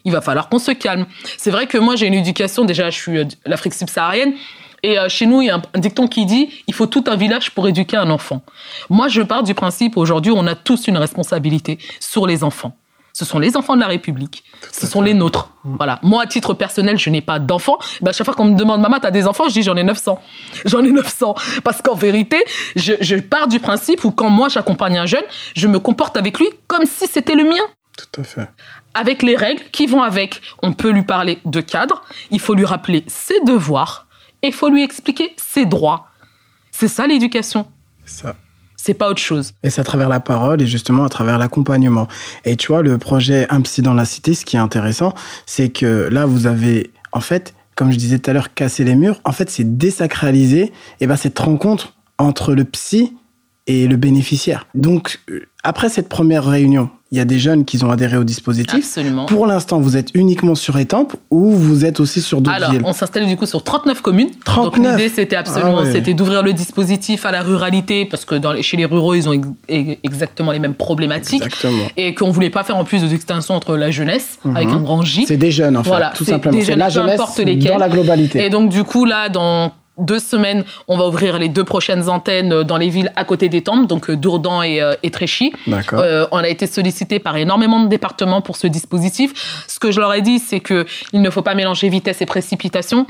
[0.05, 1.05] Il va falloir qu'on se calme.
[1.37, 4.33] C'est vrai que moi, j'ai une éducation, déjà, je suis euh, l'Afrique subsaharienne,
[4.81, 7.15] et euh, chez nous, il y a un, dicton qui dit il faut tout un
[7.15, 8.41] village pour éduquer un enfant.
[8.89, 12.73] Moi, je pars du principe aujourd'hui, on a tous une responsabilité sur les enfants
[13.19, 15.51] ce sont les enfants de la République, ce sont les nôtres.
[15.65, 15.75] Mm.
[15.75, 15.99] Voilà.
[16.03, 17.77] Moi, à titre personnel, je n'ai pas d'enfants.
[18.01, 19.83] Ben, à chaque fois qu'on me demande, maman, t'as des enfants, je dis, j'en ai
[19.83, 20.21] 900.
[20.65, 21.35] J'en ai 900.
[21.63, 22.41] Parce qu'en vérité,
[22.77, 25.23] je, je pars du principe où quand moi j'accompagne un jeune,
[25.55, 27.63] je me comporte avec lui comme si c'était le mien.
[27.97, 28.49] Tout à fait.
[28.93, 30.41] Avec les règles qui vont avec.
[30.63, 34.07] On peut lui parler de cadre, il faut lui rappeler ses devoirs,
[34.41, 36.07] et il faut lui expliquer ses droits.
[36.71, 37.67] C'est ça l'éducation.
[38.05, 38.35] Ça.
[38.81, 39.53] C'est pas autre chose.
[39.61, 42.07] Et c'est à travers la parole et justement à travers l'accompagnement.
[42.45, 45.13] Et tu vois, le projet Un psy dans la cité, ce qui est intéressant,
[45.45, 48.95] c'est que là, vous avez, en fait, comme je disais tout à l'heure, cassé les
[48.95, 49.19] murs.
[49.25, 50.71] En fait, c'est désacraliser
[51.01, 53.13] et ben, cette rencontre entre le psy
[53.69, 54.65] et le bénéficiaire.
[54.73, 58.23] Donc, euh, après cette première réunion, il y a des jeunes qui ont adhéré au
[58.23, 58.75] dispositif.
[58.75, 59.25] Absolument.
[59.25, 62.81] Pour l'instant, vous êtes uniquement sur Étampes ou vous êtes aussi sur d'autres Alors, villes
[62.85, 64.29] on s'installe du coup sur 39 communes.
[64.45, 64.73] 39.
[64.83, 65.91] Donc l'idée, c'était absolument, Ah ouais.
[65.91, 69.27] c'était d'ouvrir le dispositif à la ruralité parce que dans les- chez les ruraux, ils
[69.29, 71.43] ont ex- ex- exactement les mêmes problématiques.
[71.45, 71.83] Exactement.
[71.97, 75.01] Et qu'on voulait pas faire en plus de distinction entre la jeunesse, avec un grand
[75.03, 75.25] J.
[75.27, 76.59] C'est des jeunes, en fait, Voilà, tout simplement.
[76.63, 78.45] C'est la jeunesse dans la globalité.
[78.45, 82.53] Et donc, du coup, là, dans deux semaines, on va ouvrir les deux prochaines antennes
[82.53, 85.51] euh, dans les villes à côté des temples, donc euh, Dourdan et, euh, et Tréchy.
[85.67, 85.99] D'accord.
[86.03, 89.33] Euh, on a été sollicité par énormément de départements pour ce dispositif.
[89.67, 92.25] Ce que je leur ai dit, c'est que il ne faut pas mélanger vitesse et
[92.25, 93.05] précipitation.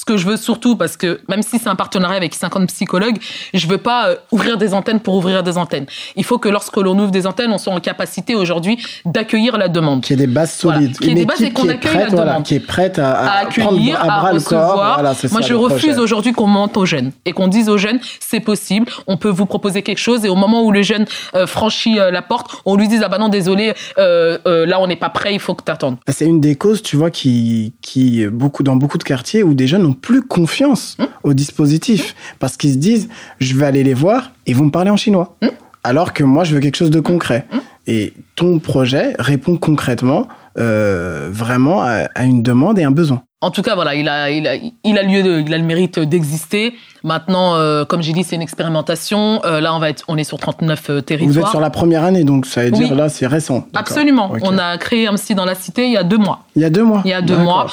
[0.00, 3.18] Ce que je veux surtout, parce que même si c'est un partenariat avec 50 psychologues,
[3.52, 5.84] je veux pas euh, ouvrir des antennes pour ouvrir des antennes.
[6.16, 9.68] Il faut que lorsque l'on ouvre des antennes, on soit en capacité aujourd'hui d'accueillir la
[9.68, 10.00] demande.
[10.02, 10.78] Qui est des bases Voilà.
[10.80, 10.98] solides.
[10.98, 12.44] Qui est Une des bases et qu'on accueille prête, la voilà, demande.
[12.46, 14.62] qui est prête à, à à accueillir, prendre à à bras le corps.
[14.68, 14.94] recevoir.
[14.94, 17.68] Voilà, c'est Moi, ça, je le refuse aujourd'hui qu'on mente aux jeunes et qu'on dise
[17.68, 20.80] aux jeunes, c'est possible, on peut vous proposer quelque chose et au moment où le
[20.80, 24.86] jeune euh, franchit euh, la porte, on lui dise, ah bah non, désolé, là, on
[24.86, 25.96] n'est pas prêt, il faut que tu attendes.
[26.08, 29.66] C'est une des causes, tu vois, qui, qui beaucoup dans beaucoup de quartiers où des
[29.66, 31.06] jeunes n'ont plus confiance Hum.
[31.22, 33.08] au dispositif parce qu'ils se disent,
[33.40, 35.50] je vais aller les voir, ils vont me parler en chinois, Hum.
[35.84, 37.46] alors que moi, je veux quelque chose de concret.
[37.86, 40.28] Et ton projet répond concrètement,
[40.60, 43.22] euh, vraiment à, à une demande et un besoin.
[43.42, 45.64] En tout cas, voilà, il a, il a, il a lieu, de, il a le
[45.64, 46.74] mérite d'exister.
[47.04, 49.40] Maintenant, euh, comme j'ai dit, c'est une expérimentation.
[49.46, 51.32] Euh, là, on va être, on est sur 39 euh, territoires.
[51.32, 52.80] Vous êtes sur la première année, donc ça veut Oui.
[52.80, 53.66] dire là, c'est récent.
[53.74, 54.32] Absolument.
[54.42, 56.40] On a créé un psy dans la cité il y a deux mois.
[56.54, 57.00] Il y a deux mois.
[57.06, 57.66] Il y a deux mois.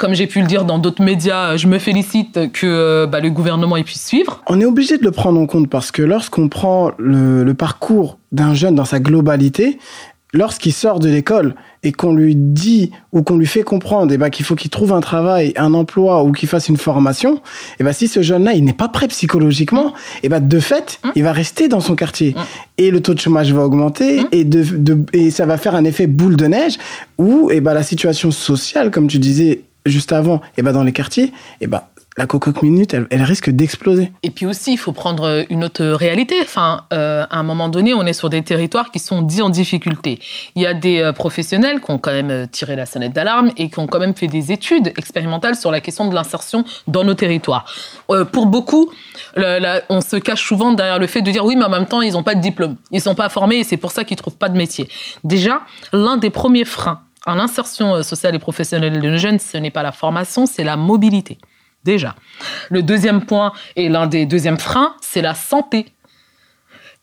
[0.00, 3.76] Comme j'ai pu le dire dans d'autres médias, je me félicite que bah, le gouvernement
[3.76, 4.42] y puisse suivre.
[4.48, 8.18] On est obligé de le prendre en compte parce que lorsqu'on prend le, le parcours
[8.32, 9.78] d'un jeune dans sa globalité,
[10.32, 14.30] lorsqu'il sort de l'école et qu'on lui dit ou qu'on lui fait comprendre eh ben,
[14.30, 17.40] qu'il faut qu'il trouve un travail, un emploi ou qu'il fasse une formation,
[17.78, 19.92] eh ben, si ce jeune-là il n'est pas prêt psychologiquement,
[20.22, 21.08] eh ben, de fait, Mmh.
[21.16, 22.34] il va rester dans son quartier
[22.78, 24.26] et le taux de chômage va augmenter Mmh.
[24.32, 26.76] et, de, de- et ça va faire un effet boule de neige
[27.18, 30.92] où eh ben, la situation sociale, comme tu disais juste avant, eh ben, dans les
[30.92, 31.82] quartiers, eh ben,
[32.16, 34.12] la cocotte minute, elle, risque d'exploser.
[34.22, 36.36] Et puis aussi, il faut prendre euh, une autre réalité.
[36.42, 39.48] Enfin, euh, à un moment donné, on est sur des territoires qui sont dits en
[39.48, 40.18] difficulté.
[40.54, 43.70] Il y a des euh, professionnels qui ont quand même tiré la sonnette d'alarme et
[43.70, 47.14] qui ont quand même fait des études expérimentales sur la question de l'insertion dans nos
[47.14, 47.64] territoires.
[48.32, 48.90] Pour beaucoup,
[49.36, 52.12] on se cache souvent derrière le fait de dire oui, mais en même temps, ils
[52.12, 54.48] n'ont pas de diplôme, ils sont pas formés et c'est pour ça qu'ils trouvent pas
[54.48, 54.88] de métier.
[55.24, 59.56] Déjà, l'un des premiers freins à l'insertion euh, sociale et professionnelle de nos jeunes, ce
[59.56, 61.38] n'est pas la formation, c'est la mobilité.
[61.84, 62.14] Déjà.
[62.70, 65.86] Le deuxième point et l'un des deuxièmes freins, c'est la santé.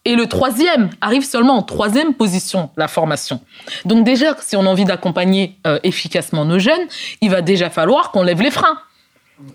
[0.06, 3.42] Et le troisième arrive seulement en troisième position, la formation.
[3.86, 6.88] Donc déjà, si on a envie d'accompagner euh, efficacement nos jeunes,
[7.22, 8.80] il va déjà falloir qu'on lève les freins.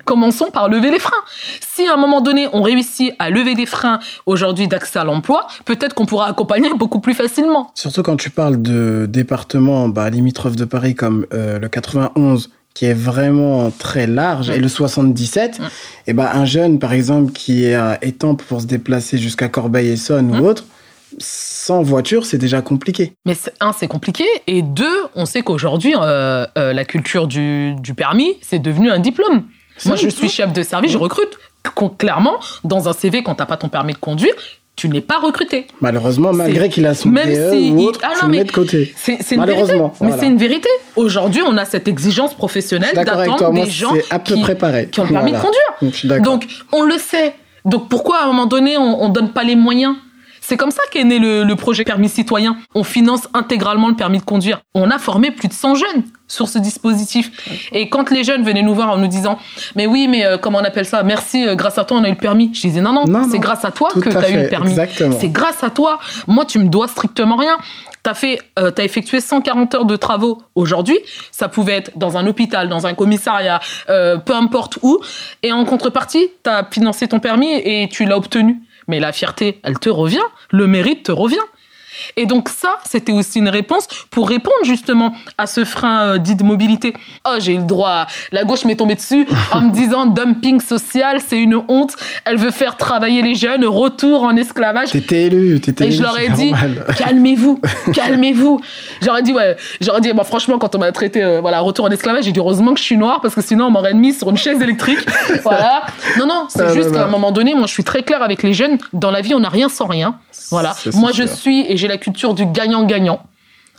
[0.04, 1.12] Commençons par lever les freins.
[1.60, 5.46] Si à un moment donné, on réussit à lever des freins aujourd'hui d'accès à l'emploi,
[5.64, 7.70] peut-être qu'on pourra accompagner beaucoup plus facilement.
[7.74, 12.86] Surtout quand tu parles de départements bah, limitrophes de Paris comme euh, le 91 qui
[12.86, 15.62] est vraiment très large et le 77, Mm.
[16.08, 20.26] et ben un jeune par exemple qui est à Étampes pour se déplacer jusqu'à Corbeil-Essonnes
[20.32, 20.40] Mm.
[20.40, 20.64] ou autre,
[21.18, 23.12] sans voiture c'est déjà compliqué.
[23.26, 27.94] Mais un, c'est compliqué, et deux, on sait qu'aujourd'hui, euh, euh, la culture du, du
[27.94, 29.44] permis, c'est devenu un diplôme.
[29.86, 31.38] Moi, je suis chef de service, je recrute.
[31.98, 34.34] Clairement, dans un CV, quand t'as pas ton permis de conduire,
[34.76, 35.66] tu n'es pas recruté.
[35.80, 38.38] Malheureusement, malgré qu'il a son Même DE si ou il- Ah non, tu le mais
[38.38, 38.92] mets de côté.
[38.96, 39.62] C'est c'est une vérité.
[39.62, 40.22] Malheureusement, Mais voilà.
[40.22, 40.68] c'est une vérité.
[40.96, 44.54] Aujourd'hui, on a cette exigence professionnelle d'attendre moi des gens à peu qui, ont le
[45.12, 46.22] permis de conduire.
[46.22, 47.34] Donc, on le sait.
[47.64, 49.94] Donc, pourquoi à un moment donné, on, on donne pas les moyens
[50.46, 52.58] C'est comme ça qu'est né le, le projet permis citoyen.
[52.74, 54.60] On finance intégralement le permis de conduire.
[54.74, 57.30] On a formé plus de 100 jeunes sur ce dispositif.
[57.72, 59.38] Et quand les jeunes venaient nous voir en nous disant,
[59.74, 61.02] mais oui, mais euh, comment on appelle ça?
[61.02, 62.50] Merci, euh, grâce à toi, on a eu le permis.
[62.54, 64.70] Je disais, non, non, Non, c'est grâce à toi que tu as eu le permis.
[64.70, 65.16] exactement.
[65.18, 65.98] C'est grâce à toi.
[66.26, 67.56] Moi, tu me dois strictement rien.
[68.02, 70.98] T'as fait, euh, t'as effectué 140 heures de travaux aujourd'hui.
[71.32, 74.98] Ça pouvait être dans un hôpital, dans un commissariat, euh, peu importe où.
[75.42, 78.60] Et en contrepartie, t'as financé ton permis et tu l'as obtenu.
[78.86, 80.24] Mais la fierté, elle te revient.
[80.50, 81.36] Le mérite te revient.
[82.16, 86.34] Et donc ça, c'était aussi une réponse pour répondre justement à ce frein euh, dit
[86.36, 86.94] de mobilité.
[87.26, 88.06] Oh, j'ai eu le droit.
[88.32, 91.94] La gauche m'est tombée dessus en me disant dumping social, c'est une honte.
[92.24, 94.90] Elle veut faire travailler les jeunes, retour en esclavage.
[94.90, 95.96] T'étais élu, t'étais Et élu.
[95.96, 96.52] je leur ai dit,
[96.98, 97.60] calmez-vous,
[97.92, 98.60] calmez-vous.
[99.02, 101.90] J'aurais dit, ouais, j'aurais dit, bah, franchement, quand on m'a traité, euh, voilà, retour en
[101.90, 104.30] esclavage, j'ai dit, heureusement que je suis noire parce que sinon on m'aurait mis sur
[104.30, 104.98] une chaise électrique.
[105.42, 105.82] voilà.
[106.18, 106.98] Non, non, c'est Ah, juste bah, bah.
[107.00, 108.78] qu'à un moment donné, moi, je suis très claire avec les jeunes.
[108.92, 110.16] Dans la vie, on n'a rien sans rien.
[110.54, 110.74] Voilà.
[110.94, 113.20] Moi, je suis et j'ai la culture du gagnant-gagnant.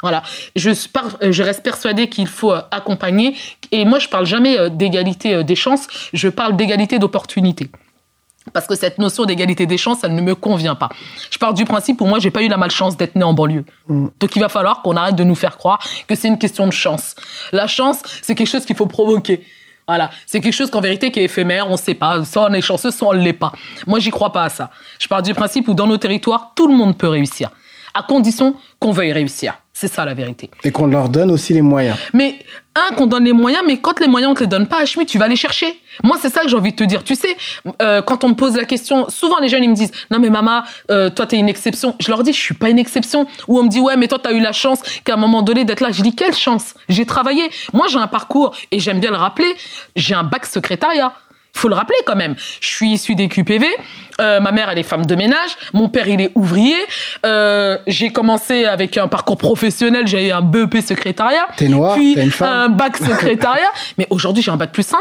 [0.01, 0.23] Voilà.
[0.55, 3.35] Je, par- je reste persuadée qu'il faut euh, accompagner.
[3.71, 5.87] Et moi, je parle jamais euh, d'égalité euh, des chances.
[6.13, 7.69] Je parle d'égalité d'opportunité.
[8.53, 10.89] Parce que cette notion d'égalité des chances, elle ne me convient pas.
[11.31, 13.65] Je pars du principe où moi, j'ai pas eu la malchance d'être né en banlieue.
[13.87, 14.07] Mm.
[14.19, 16.73] Donc, il va falloir qu'on arrête de nous faire croire que c'est une question de
[16.73, 17.15] chance.
[17.51, 19.43] La chance, c'est quelque chose qu'il faut provoquer.
[19.87, 22.61] Voilà, c'est quelque chose qu'en vérité qui est éphémère, on sait pas, soit on est
[22.61, 23.51] chanceux, soit on l'est pas.
[23.85, 24.71] Moi, j'y crois pas à ça.
[24.99, 27.51] Je pars du principe où dans nos territoires, tout le monde peut réussir,
[27.93, 29.59] à condition qu'on veuille réussir.
[29.77, 30.49] C'est ça la vérité.
[30.63, 31.97] Et qu'on leur donne aussi les moyens.
[32.13, 32.39] Mais
[32.75, 35.05] un, qu'on donne les moyens, mais quand les moyens on te les donne pas, Hachmi,
[35.05, 35.77] tu vas les chercher.
[36.01, 37.03] Moi, c'est ça que j'ai envie de te dire.
[37.03, 37.35] Tu sais,
[37.81, 40.29] euh, quand on me pose la question, souvent les jeunes ils me disent non mais
[40.29, 41.93] maman, euh, toi t'es une exception.
[41.99, 43.27] Je leur dis je suis pas une exception.
[43.49, 45.65] Ou on me dit ouais mais toi t'as eu la chance qu'à un moment donné
[45.65, 45.91] d'être là.
[45.91, 46.73] Je dis quelle chance?
[46.87, 47.43] J'ai travaillé.
[47.73, 49.53] Moi j'ai un parcours et j'aime bien le rappeler.
[49.97, 51.13] J'ai un bac secrétariat.
[51.55, 52.35] Faut le rappeler quand même.
[52.59, 53.65] Je suis issu des QPV.
[54.19, 55.51] Euh, ma mère, elle est femme de ménage.
[55.73, 56.75] Mon père, il est ouvrier.
[57.25, 60.05] Euh, j'ai commencé avec un parcours professionnel.
[60.05, 61.47] J'ai eu un BEP secrétariat.
[61.57, 62.49] T'es noire, Puis t'es une femme.
[62.49, 63.71] un bac secrétariat.
[63.97, 64.97] Mais aujourd'hui, j'ai un bac plus 5.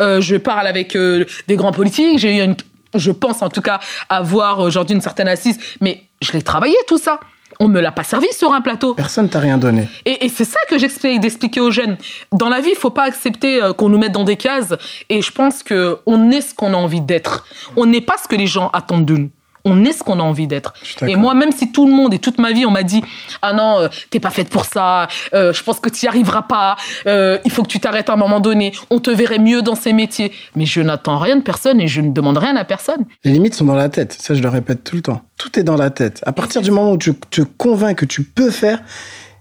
[0.00, 2.18] Euh, je parle avec des grands politiques.
[2.18, 2.56] J'ai eu une,
[2.94, 5.58] je pense en tout cas avoir aujourd'hui une certaine assise.
[5.80, 7.20] Mais je l'ai travaillé tout ça.
[7.60, 8.94] On me l'a pas servi sur un plateau.
[8.94, 9.88] Personne t'a rien donné.
[10.04, 11.96] Et, et c'est ça que j'explique d'expliquer aux jeunes.
[12.32, 14.74] Dans la vie, il faut pas accepter euh, qu'on nous mette dans des cases.
[15.08, 17.46] Et je pense que on est ce qu'on a envie d'être.
[17.76, 19.30] On n'est pas ce que les gens attendent de nous.
[19.64, 20.72] On est ce qu'on a envie d'être.
[21.06, 23.02] Et moi, même si tout le monde et toute ma vie, on m'a dit
[23.42, 25.08] ah non, euh, t'es pas faite pour ça.
[25.34, 26.76] euh, je pense que tu y arriveras pas.
[27.06, 28.72] euh, il faut que tu t'arrêtes à un moment donné.
[28.90, 30.32] On te verrait mieux dans ces métiers.
[30.54, 33.04] Mais je n'attends rien de personne et je ne demande rien à personne.
[33.24, 34.12] Les limites sont dans la tête.
[34.12, 35.22] Ça, je le répète tout le temps.
[35.36, 36.22] Tout est dans la tête.
[36.26, 38.80] À partir du moment où tu te convaincs que tu peux faire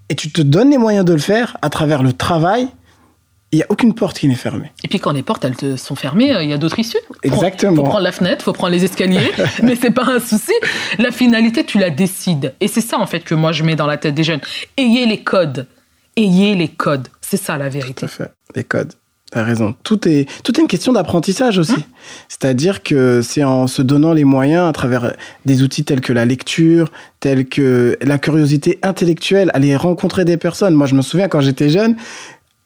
[0.09, 2.67] et tu te donnes les moyens de le faire à travers le travail,
[3.51, 4.71] il n'y a aucune porte qui n'est fermée.
[4.83, 6.97] Et puis quand les portes elles sont fermées, euh, il y a d'autres issues.
[7.23, 7.77] Exactement.
[7.77, 9.31] Faut prendre la fenêtre, faut prendre les escaliers,
[9.63, 10.51] mais c'est pas un souci.
[10.99, 12.53] La finalité, tu la décides.
[12.59, 14.41] Et c'est ça en fait que moi je mets dans la tête des jeunes.
[14.75, 15.67] Ayez les codes.
[16.17, 17.07] Ayez les codes.
[17.21, 18.05] C'est ça la Tout vérité.
[18.05, 18.31] à fait.
[18.55, 18.93] Les codes.
[19.29, 19.75] T'as raison.
[19.83, 21.85] Tout est, tout est une question d'apprentissage aussi.
[22.29, 25.13] C'est-à-dire que c'est en se donnant les moyens à travers
[25.45, 30.75] des outils tels que la lecture, tels que la curiosité intellectuelle, aller rencontrer des personnes.
[30.75, 31.97] Moi, je me souviens quand j'étais jeune,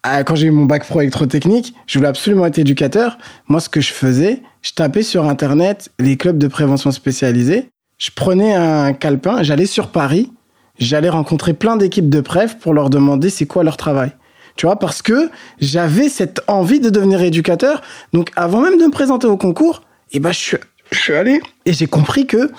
[0.04, 3.18] quand j'ai eu mon bac pro électrotechnique, je voulais absolument être éducateur.
[3.48, 7.70] Moi, ce que je faisais, je tapais sur Internet les clubs de prévention spécialisés.
[7.98, 10.32] Je prenais un calepin, j'allais sur Paris,
[10.80, 14.12] j'allais rencontrer plein d'équipes de préf pour leur demander c'est quoi leur travail.
[14.56, 17.82] Tu vois, parce que j'avais cette envie de devenir éducateur.
[18.12, 20.58] Donc, avant même de me présenter au concours, eh ben, je suis,
[20.92, 22.52] je suis allé et j'ai compris que,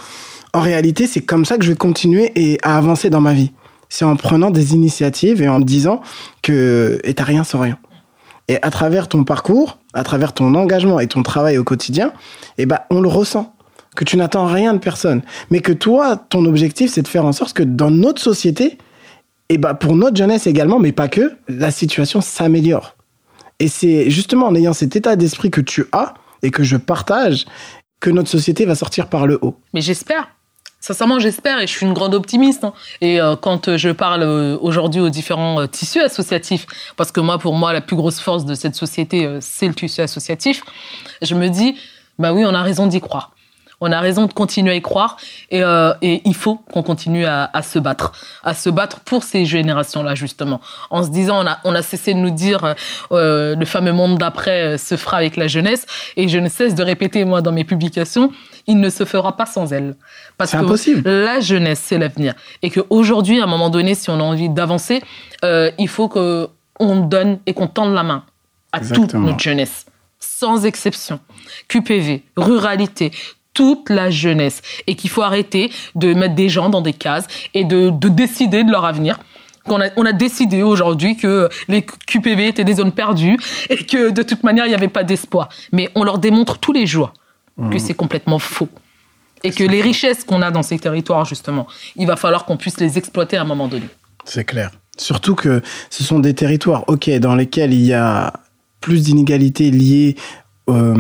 [0.54, 3.52] en réalité, c'est comme ça que je vais continuer et à avancer dans ma vie.
[3.92, 6.00] C'est en prenant des initiatives et en disant
[6.40, 7.76] que, et t'as rien sans rien.
[8.48, 12.14] Et à travers ton parcours, à travers ton engagement et ton travail au quotidien,
[12.56, 13.54] eh ben, on le ressent.
[13.94, 15.20] Que tu n'attends rien de personne.
[15.50, 18.78] Mais que toi, ton objectif, c'est de faire en sorte que dans notre société,
[19.50, 22.96] et bah pour notre jeunesse également, mais pas que, la situation s'améliore.
[23.58, 27.44] Et c'est justement en ayant cet état d'esprit que tu as et que je partage
[28.00, 29.56] que notre société va sortir par le haut.
[29.74, 30.30] Mais j'espère.
[30.82, 32.64] Sincèrement, j'espère et je suis une grande optimiste.
[32.64, 32.72] hein.
[33.00, 36.66] Et euh, quand euh, je parle euh, aujourd'hui aux différents tissus associatifs,
[36.96, 40.00] parce que moi, pour moi, la plus grosse force de cette société, c'est le tissu
[40.00, 40.64] associatif,
[41.22, 41.76] je me dis,
[42.18, 43.30] bah oui, on a raison d'y croire.
[43.84, 45.16] On a raison de continuer à y croire
[45.50, 48.12] et, euh, et il faut qu'on continue à, à se battre,
[48.44, 50.60] à se battre pour ces générations-là justement.
[50.90, 52.74] En se disant, on a, on a cessé de nous dire euh,
[53.10, 56.82] euh, le fameux monde d'après se fera avec la jeunesse et je ne cesse de
[56.84, 58.30] répéter moi dans mes publications,
[58.66, 59.96] il ne se fera pas sans elle.
[60.38, 61.02] Parce que impossible.
[61.08, 62.34] la jeunesse, c'est l'avenir.
[62.62, 65.02] Et qu'aujourd'hui, à un moment donné, si on a envie d'avancer,
[65.44, 66.48] euh, il faut qu'on
[66.80, 68.24] donne et qu'on tende la main
[68.72, 69.86] à toute notre jeunesse,
[70.18, 71.20] sans exception.
[71.68, 73.10] QPV, ruralité,
[73.54, 74.62] toute la jeunesse.
[74.86, 78.64] Et qu'il faut arrêter de mettre des gens dans des cases et de, de décider
[78.64, 79.18] de leur avenir.
[79.64, 83.38] Qu'on a, on a décidé aujourd'hui que les QPV étaient des zones perdues
[83.70, 85.48] et que de toute manière, il n'y avait pas d'espoir.
[85.70, 87.12] Mais on leur démontre tous les jours
[87.70, 88.68] que c'est complètement faux.
[89.44, 92.80] Et que les richesses qu'on a dans ces territoires, justement, il va falloir qu'on puisse
[92.80, 93.86] les exploiter à un moment donné.
[94.24, 94.70] C'est clair.
[94.96, 98.32] Surtout que ce sont des territoires, ok, dans lesquels il y a
[98.80, 100.16] plus d'inégalités liées
[100.74, 100.94] euh,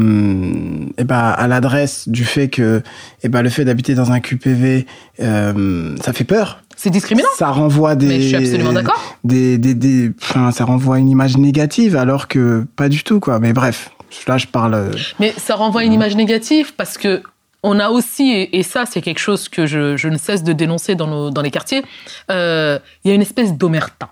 [0.98, 2.82] eh ben, à l'adresse du fait que
[3.22, 4.86] eh ben, le fait d'habiter dans un QPV,
[5.20, 6.62] euh, ça fait peur.
[6.76, 7.28] c'est discriminant.
[7.36, 8.06] Ça renvoie des.
[8.06, 9.16] Mais je suis absolument d'accord.
[9.24, 13.38] Des, des, des, enfin, ça renvoie une image négative, alors que pas du tout, quoi.
[13.38, 13.90] Mais bref,
[14.26, 14.74] là, je parle.
[14.74, 17.22] euh, Mais ça renvoie une image négative parce que
[17.64, 20.52] on a aussi, et, et ça c'est quelque chose que je, je ne cesse de
[20.52, 21.84] dénoncer dans, nos, dans les quartiers,
[22.30, 24.08] euh, il y a une espèce d'omerta.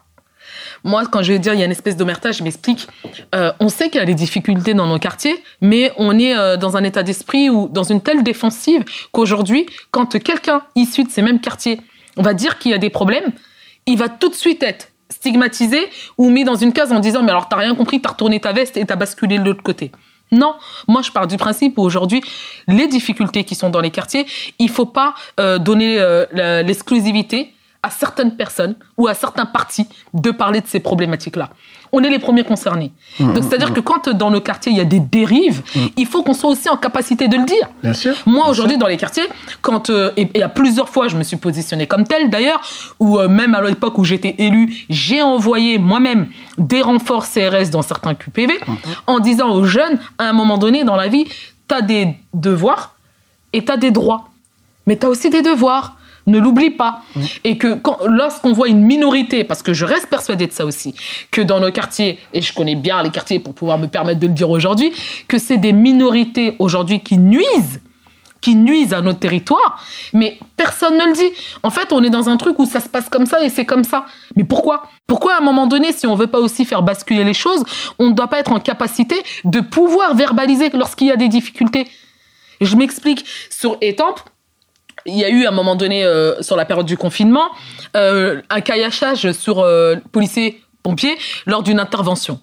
[0.85, 2.88] Moi, quand je vais dire il y a une espèce d'omerta, je m'explique.
[3.35, 6.57] Euh, on sait qu'il y a des difficultés dans nos quartiers, mais on est euh,
[6.57, 11.23] dans un état d'esprit ou dans une telle défensive qu'aujourd'hui, quand quelqu'un issu de ces
[11.23, 11.81] mêmes quartiers
[12.16, 13.33] va dire qu'il y a des problèmes,
[13.87, 15.88] il va tout de suite être stigmatisé
[16.19, 18.53] ou mis dans une case en disant mais alors t'as rien compris, t'as retourné ta
[18.53, 19.90] veste et t'as basculé de l'autre côté.
[20.33, 20.55] Non,
[20.87, 22.23] moi je pars du principe où aujourd'hui
[22.69, 24.27] les difficultés qui sont dans les quartiers,
[24.61, 25.99] il faut pas euh, donner
[26.33, 31.51] l'exclusivité à certaines personnes ou à certains partis de parler de ces problématiques-là.
[31.93, 32.93] On est les premiers concernés.
[33.19, 35.62] Donc c'est-à-dire que quand dans nos quartiers il y a des dérives,
[35.97, 37.69] il faut qu'on soit aussi en capacité de le dire.
[37.83, 38.14] Bien sûr.
[38.27, 39.25] Moi, aujourd'hui, dans les quartiers,
[39.61, 42.61] quand euh, et, et à plusieurs fois, je me suis positionnée comme telle, d'ailleurs,
[43.01, 47.83] ou euh, même à l'époque où j'étais élue, j'ai envoyé moi-même des renforts CRS dans
[47.83, 48.61] certains QPV,
[49.07, 51.27] en disant aux jeunes, à un moment donné dans la vie,
[51.66, 52.95] t'as des devoirs
[53.53, 54.29] et t'as des droits,
[54.87, 55.97] mais t'as aussi des devoirs.
[56.31, 57.03] Ne l'oublie pas.
[57.45, 60.95] Et que lorsqu'on voit une minorité, parce que je reste persuadée de ça aussi,
[61.31, 64.27] que dans nos quartiers, et je connais bien les quartiers pour pouvoir me permettre de
[64.27, 64.93] le dire aujourd'hui,
[65.29, 67.81] que c'est des minorités aujourd'hui qui nuisent
[68.40, 71.31] qui nuisent à notre territoire, mais personne ne le dit.
[71.62, 73.66] En fait, on est dans un truc où ça se passe comme ça et c'est
[73.66, 74.07] comme ça.
[74.37, 74.85] Mais pourquoi?
[75.07, 77.62] Pourquoi à un moment donné, si on veut pas aussi faire basculer les choses,
[77.99, 81.87] on ne doit pas être en capacité de pouvoir verbaliser lorsqu'il y a des difficultés?
[82.61, 83.25] Je m'explique.
[83.51, 84.21] Sur Étampes,
[85.11, 87.49] il y a eu à un moment donné, euh, sur la période du confinement,
[87.96, 92.40] euh, un caillachage sur euh, policiers pompiers lors d'une intervention.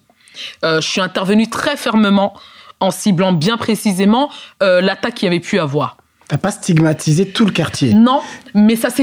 [0.64, 2.34] Euh, je suis intervenue très fermement
[2.80, 5.96] en ciblant bien précisément l'attaque qu'il y avait pu avoir.
[6.28, 7.92] T'as pas stigmatisé tout le quartier?
[7.94, 8.20] Non,
[8.54, 9.02] mais ça, ça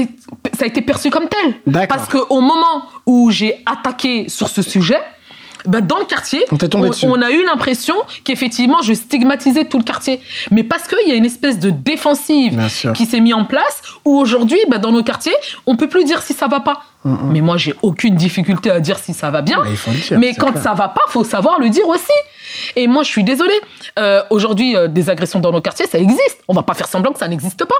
[0.62, 1.86] a été perçu comme tel.
[1.86, 5.00] Parce qu'au moment où j'ai attaqué sur ce sujet,
[5.66, 6.44] bah, dans le quartier,
[7.02, 10.20] On a eu l'impression qu'effectivement, je stigmatisais tout le quartier.
[10.50, 12.60] Mais parce qu'il y a une espèce de défensive
[12.94, 15.34] qui s'est mise en place, où aujourd'hui, bah, dans nos quartiers,
[15.66, 16.82] on peut plus dire si ça va pas.
[17.04, 19.62] Mais moi, j'ai aucune difficulté à dire si ça va bien.
[20.10, 20.62] Mais dire, quand clair.
[20.62, 22.12] ça va pas, faut savoir le dire aussi.
[22.74, 23.60] Et moi, je suis désolée.
[23.98, 26.42] Euh, Aujourd'hui, euh, des agressions dans nos quartiers, ça existe.
[26.48, 27.76] On va pas faire semblant que ça n'existe pas.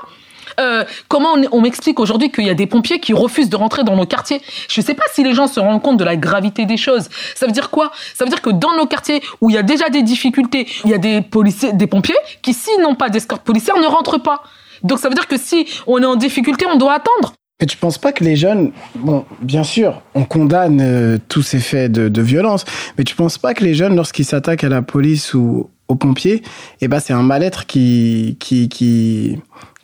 [0.61, 3.97] Euh, comment on, m'explique aujourd'hui qu'il y a des pompiers qui refusent de rentrer dans
[3.97, 4.40] nos quartiers?
[4.69, 7.09] Je sais pas si les gens se rendent compte de la gravité des choses.
[7.35, 7.92] Ça veut dire quoi?
[8.14, 10.90] Ça veut dire que dans nos quartiers où il y a déjà des difficultés, il
[10.90, 14.42] y a des pompiers qui, s'ils n'ont pas d'escorte policière, ne rentrent pas.
[14.83, 17.35] Donc ça veut dire que si on est en difficulté, on doit attendre.
[17.61, 21.59] Mais tu penses pas que les jeunes, bon, bien sûr, on condamne euh, tous ces
[21.59, 22.66] faits de, violence,
[22.99, 26.42] mais tu penses pas que les jeunes, lorsqu'ils s'attaquent à la police ou aux pompiers,
[26.83, 28.37] eh ben c'est un mal-être qui,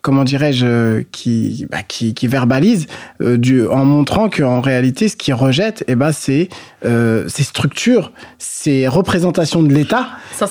[0.02, 2.88] comment dirais-je, qui, bah, qui, qui verbalise
[3.22, 6.48] euh, du, en montrant qu'en réalité, ce qu'ils rejettent, eh ben c'est
[6.84, 10.08] euh, ces structures, ces représentations de l'État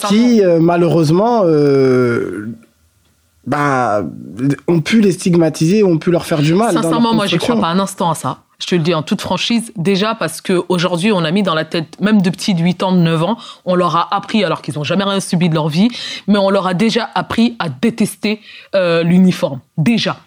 [0.07, 2.47] qui euh, malheureusement euh,
[3.45, 4.03] bah,
[4.67, 6.73] ont pu les stigmatiser, ont pu leur faire du mal.
[6.73, 7.55] dans Sincèrement, moi, construction.
[7.55, 8.39] crois pas un instant à ça.
[8.61, 9.73] Je te le dis en toute franchise.
[9.75, 12.83] Déjà parce que aujourd'hui, on a mis dans la tête, même de petits de 8
[12.83, 15.55] ans, de 9 ans, on leur a appris, alors qu'ils n'ont jamais rien subi de
[15.55, 15.89] leur vie,
[16.27, 18.39] mais on leur a déjà appris à détester
[18.75, 19.59] euh, l'uniforme.
[19.77, 20.17] Déjà.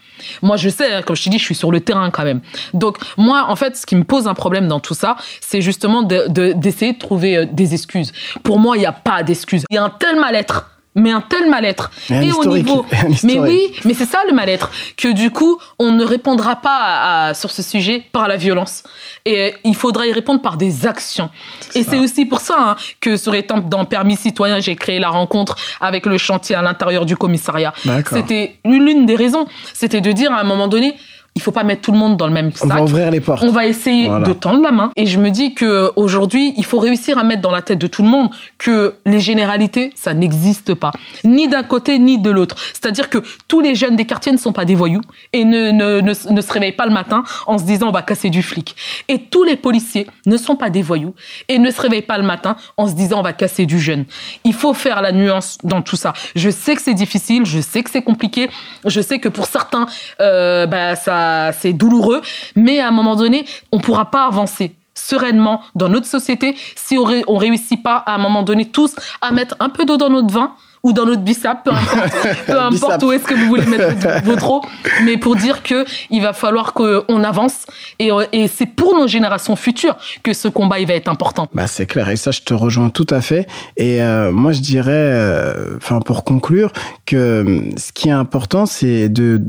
[0.42, 2.40] Moi, je sais, hein, comme je te dis, je suis sur le terrain quand même.
[2.72, 6.02] Donc, moi, en fait, ce qui me pose un problème dans tout ça, c'est justement
[6.02, 8.12] de- de- d'essayer de, trouver euh, des excuses.
[8.42, 9.64] Pour moi, il n'y a pas d'excuses.
[9.70, 10.70] Il y a un tel mal-être.
[10.94, 11.90] Mais un tel mal-être.
[12.10, 12.86] Et un Et au niveau.
[13.24, 14.70] Mais oui, mais c'est ça le mal-être.
[14.96, 18.84] Que du coup, on ne répondra pas à- à- sur ce sujet par la violence.
[19.24, 21.30] Et euh, il faudra y répondre par des actions.
[21.74, 25.08] Et c'est aussi pour ça hein, que sur Étampes, dans Permis Citoyen, j'ai créé la
[25.08, 27.72] rencontre avec le chantier à l'intérieur du commissariat.
[28.16, 29.46] C'était l'une des raisons.
[29.72, 30.94] C'était de dire à un moment donné,
[31.36, 32.78] il faut pas mettre tout le monde dans le même On sac.
[32.78, 33.42] va ouvrir les portes.
[33.42, 34.26] On va essayer Voilà.
[34.26, 34.90] de tendre la main.
[34.96, 37.86] Et je me dis que aujourd'hui, il faut réussir à mettre dans la tête de
[37.88, 40.92] tout le monde que les généralités, ça n'existe pas.
[41.24, 42.54] Ni d'un côté, ni de l'autre.
[42.72, 43.18] C'est-à-dire que
[43.48, 45.00] tous les jeunes des quartiers ne sont pas des voyous
[45.32, 48.02] et ne, ne, ne, ne se réveillent pas le matin en se disant on va
[48.02, 48.76] casser du flic.
[49.08, 51.14] Et tous les policiers ne sont pas des voyous
[51.48, 54.04] et ne se réveillent pas le matin en se disant on va casser du jeune.
[54.44, 56.12] Il faut faire la nuance dans tout ça.
[56.36, 58.48] Je sais que c'est difficile, je sais que c'est compliqué,
[58.84, 59.86] je sais que pour certains,
[60.20, 62.22] euh, bah, ça, c'est douloureux,
[62.56, 67.04] mais à un moment donné, on pourra pas avancer sereinement dans notre société si on,
[67.04, 70.10] ré- on réussit pas à un moment donné tous à mettre un peu d'eau dans
[70.10, 70.54] notre vin
[70.84, 72.12] ou dans notre bissap, peu importe,
[72.46, 73.02] peu importe Bissap.
[73.02, 74.62] où est-ce que vous voulez mettre votre, eau,
[75.04, 77.66] mais pour dire que il va falloir qu'on avance
[77.98, 81.48] et, euh, et c'est pour nos générations futures que ce combat il va être important.
[81.54, 83.48] Bah, c'est clair, et ça, je te rejoins tout à fait.
[83.78, 86.70] Et euh, moi, je dirais, euh, enfin, pour conclure,
[87.06, 89.40] que ce qui est important, c'est de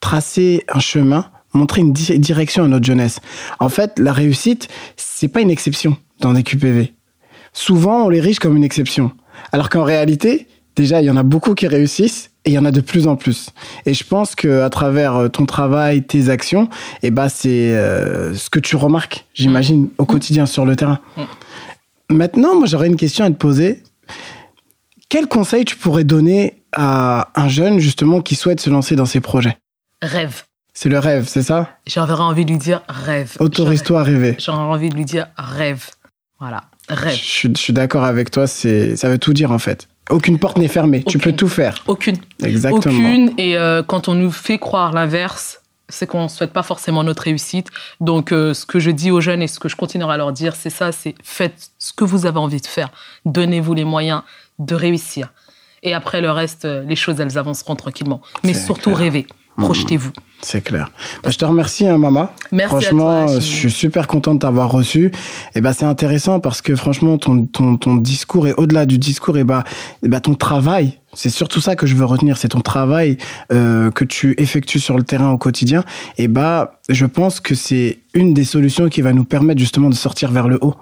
[0.00, 3.20] tracer un chemin montrer une direction à notre jeunesse.
[3.60, 6.94] En fait, la réussite, c'est pas une exception dans des QPV.
[7.52, 9.12] Souvent, on les riche comme une exception.
[9.52, 12.64] Alors qu'en réalité, déjà, il y en a beaucoup qui réussissent et il y en
[12.64, 13.50] a de plus en plus.
[13.86, 16.64] Et je pense que à travers euh, ton travail, tes actions,
[17.02, 21.00] et eh ben c'est euh, ce que tu remarques, j'imagine, au quotidien sur le terrain.
[22.10, 23.82] Maintenant, moi, j'aurais une question à te poser.
[25.08, 29.20] Quel conseil tu pourrais donner à un jeune justement qui souhaite se lancer dans ses
[29.20, 29.56] projets?
[30.02, 30.42] Rêve.
[30.74, 31.70] C'est le rêve, c'est ça?
[31.86, 33.36] J'aurais envie de lui dire rêve.
[33.38, 34.36] Autorise-toi à rêver.
[34.38, 35.86] J'aurais envie de lui dire rêve.
[36.40, 37.14] Voilà, rêve.
[37.14, 39.88] Je, je suis d'accord avec toi, ça veut tout dire en fait.
[40.10, 41.82] Aucune porte n'est fermée, tu peux tout faire.
[41.86, 42.16] Aucune.
[42.42, 42.94] Exactement.
[42.94, 43.32] Aucune.
[43.38, 47.22] Et euh, quand on nous fait croire l'inverse, c'est qu'on ne souhaite pas forcément notre
[47.22, 47.68] réussite.
[48.00, 50.32] Donc, euh, ce que je dis aux jeunes et ce que je continuerai à leur
[50.32, 52.90] dire, c'est ça, c'est faites ce que vous avez envie de faire.
[53.24, 54.22] Donnez-vous les moyens
[54.58, 55.32] de réussir.
[55.82, 58.20] Et après, le reste, euh, les choses, elles avanceront tranquillement.
[58.42, 59.26] Mais surtout, rêvez.
[59.56, 60.10] Projetez-vous.
[60.44, 60.90] C'est clair.
[61.22, 62.34] Bah, je te remercie, hein, Mama.
[62.52, 65.10] Merci franchement, à toi, je suis super content de t'avoir reçu.
[65.54, 69.38] Et bah, c'est intéressant parce que franchement, ton, ton, ton discours et au-delà du discours,
[69.38, 69.64] et bah,
[70.02, 73.16] et bah, ton travail, c'est surtout ça que je veux retenir, c'est ton travail
[73.52, 75.82] euh, que tu effectues sur le terrain au quotidien.
[76.18, 79.94] Et bah, je pense que c'est une des solutions qui va nous permettre justement de
[79.94, 80.74] sortir vers le haut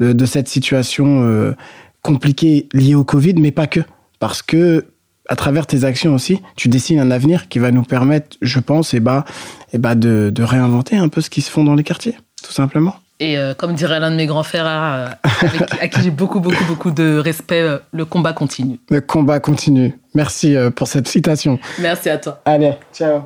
[0.00, 1.52] de, de cette situation euh,
[2.00, 3.80] compliquée liée au Covid, mais pas que.
[4.18, 4.86] Parce que
[5.30, 8.92] à travers tes actions aussi, tu dessines un avenir qui va nous permettre, je pense,
[8.92, 9.24] et bah,
[9.72, 12.52] et bah de, de, réinventer un peu ce qui se font dans les quartiers, tout
[12.52, 12.96] simplement.
[13.20, 15.08] Et euh, comme dirait l'un de mes grands frères, euh,
[15.40, 18.80] avec, à qui j'ai beaucoup, beaucoup, beaucoup de respect, euh, le combat continue.
[18.90, 19.98] Le combat continue.
[20.14, 21.58] Merci euh, pour cette citation.
[21.78, 22.40] Merci à toi.
[22.44, 23.22] Allez, ciao.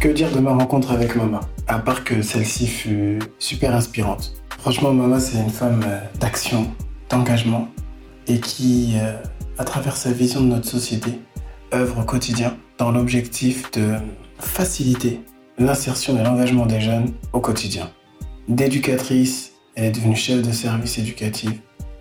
[0.00, 4.32] Que dire de ma rencontre avec Mama À part que celle-ci fut super inspirante.
[4.58, 6.70] Franchement, Mama, c'est une femme euh, d'action,
[7.08, 7.68] d'engagement,
[8.26, 9.14] et qui euh,
[9.58, 11.20] à travers sa vision de notre société,
[11.74, 13.96] œuvre au quotidien dans l'objectif de
[14.38, 15.20] faciliter
[15.58, 17.90] l'insertion et l'engagement des jeunes au quotidien.
[18.48, 21.50] D'éducatrice, elle est devenue chef de service éducatif.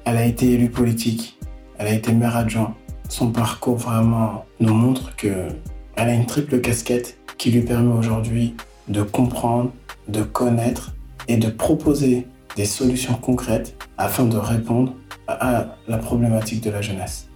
[0.06, 1.38] Elle a été élue politique.
[1.78, 2.76] Elle a été maire adjoint.
[3.10, 5.48] Son parcours vraiment nous montre que
[5.96, 8.56] elle a une triple casquette qui lui permet aujourd'hui
[8.88, 9.72] de comprendre,
[10.08, 10.94] de connaître
[11.28, 14.94] et de proposer des solutions concrètes afin de répondre
[15.28, 17.27] à la problématique de la jeunesse.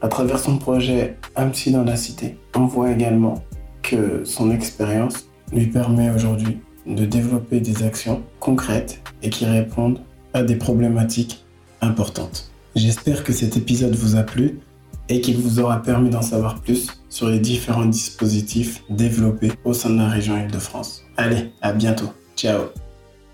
[0.00, 3.42] À travers son projet Un dans la cité, on voit également
[3.82, 10.00] que son expérience lui permet aujourd'hui de développer des actions concrètes et qui répondent
[10.34, 11.44] à des problématiques
[11.80, 12.50] importantes.
[12.76, 14.60] J'espère que cet épisode vous a plu
[15.08, 19.90] et qu'il vous aura permis d'en savoir plus sur les différents dispositifs développés au sein
[19.90, 21.04] de la région Île-de-France.
[21.16, 22.10] Allez, à bientôt.
[22.36, 22.66] Ciao.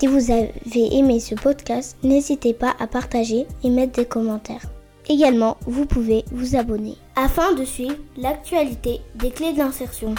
[0.00, 4.73] Si vous avez aimé ce podcast, n'hésitez pas à partager et mettre des commentaires.
[5.08, 10.14] Également, vous pouvez vous abonner afin de suivre l'actualité des clés d'insertion.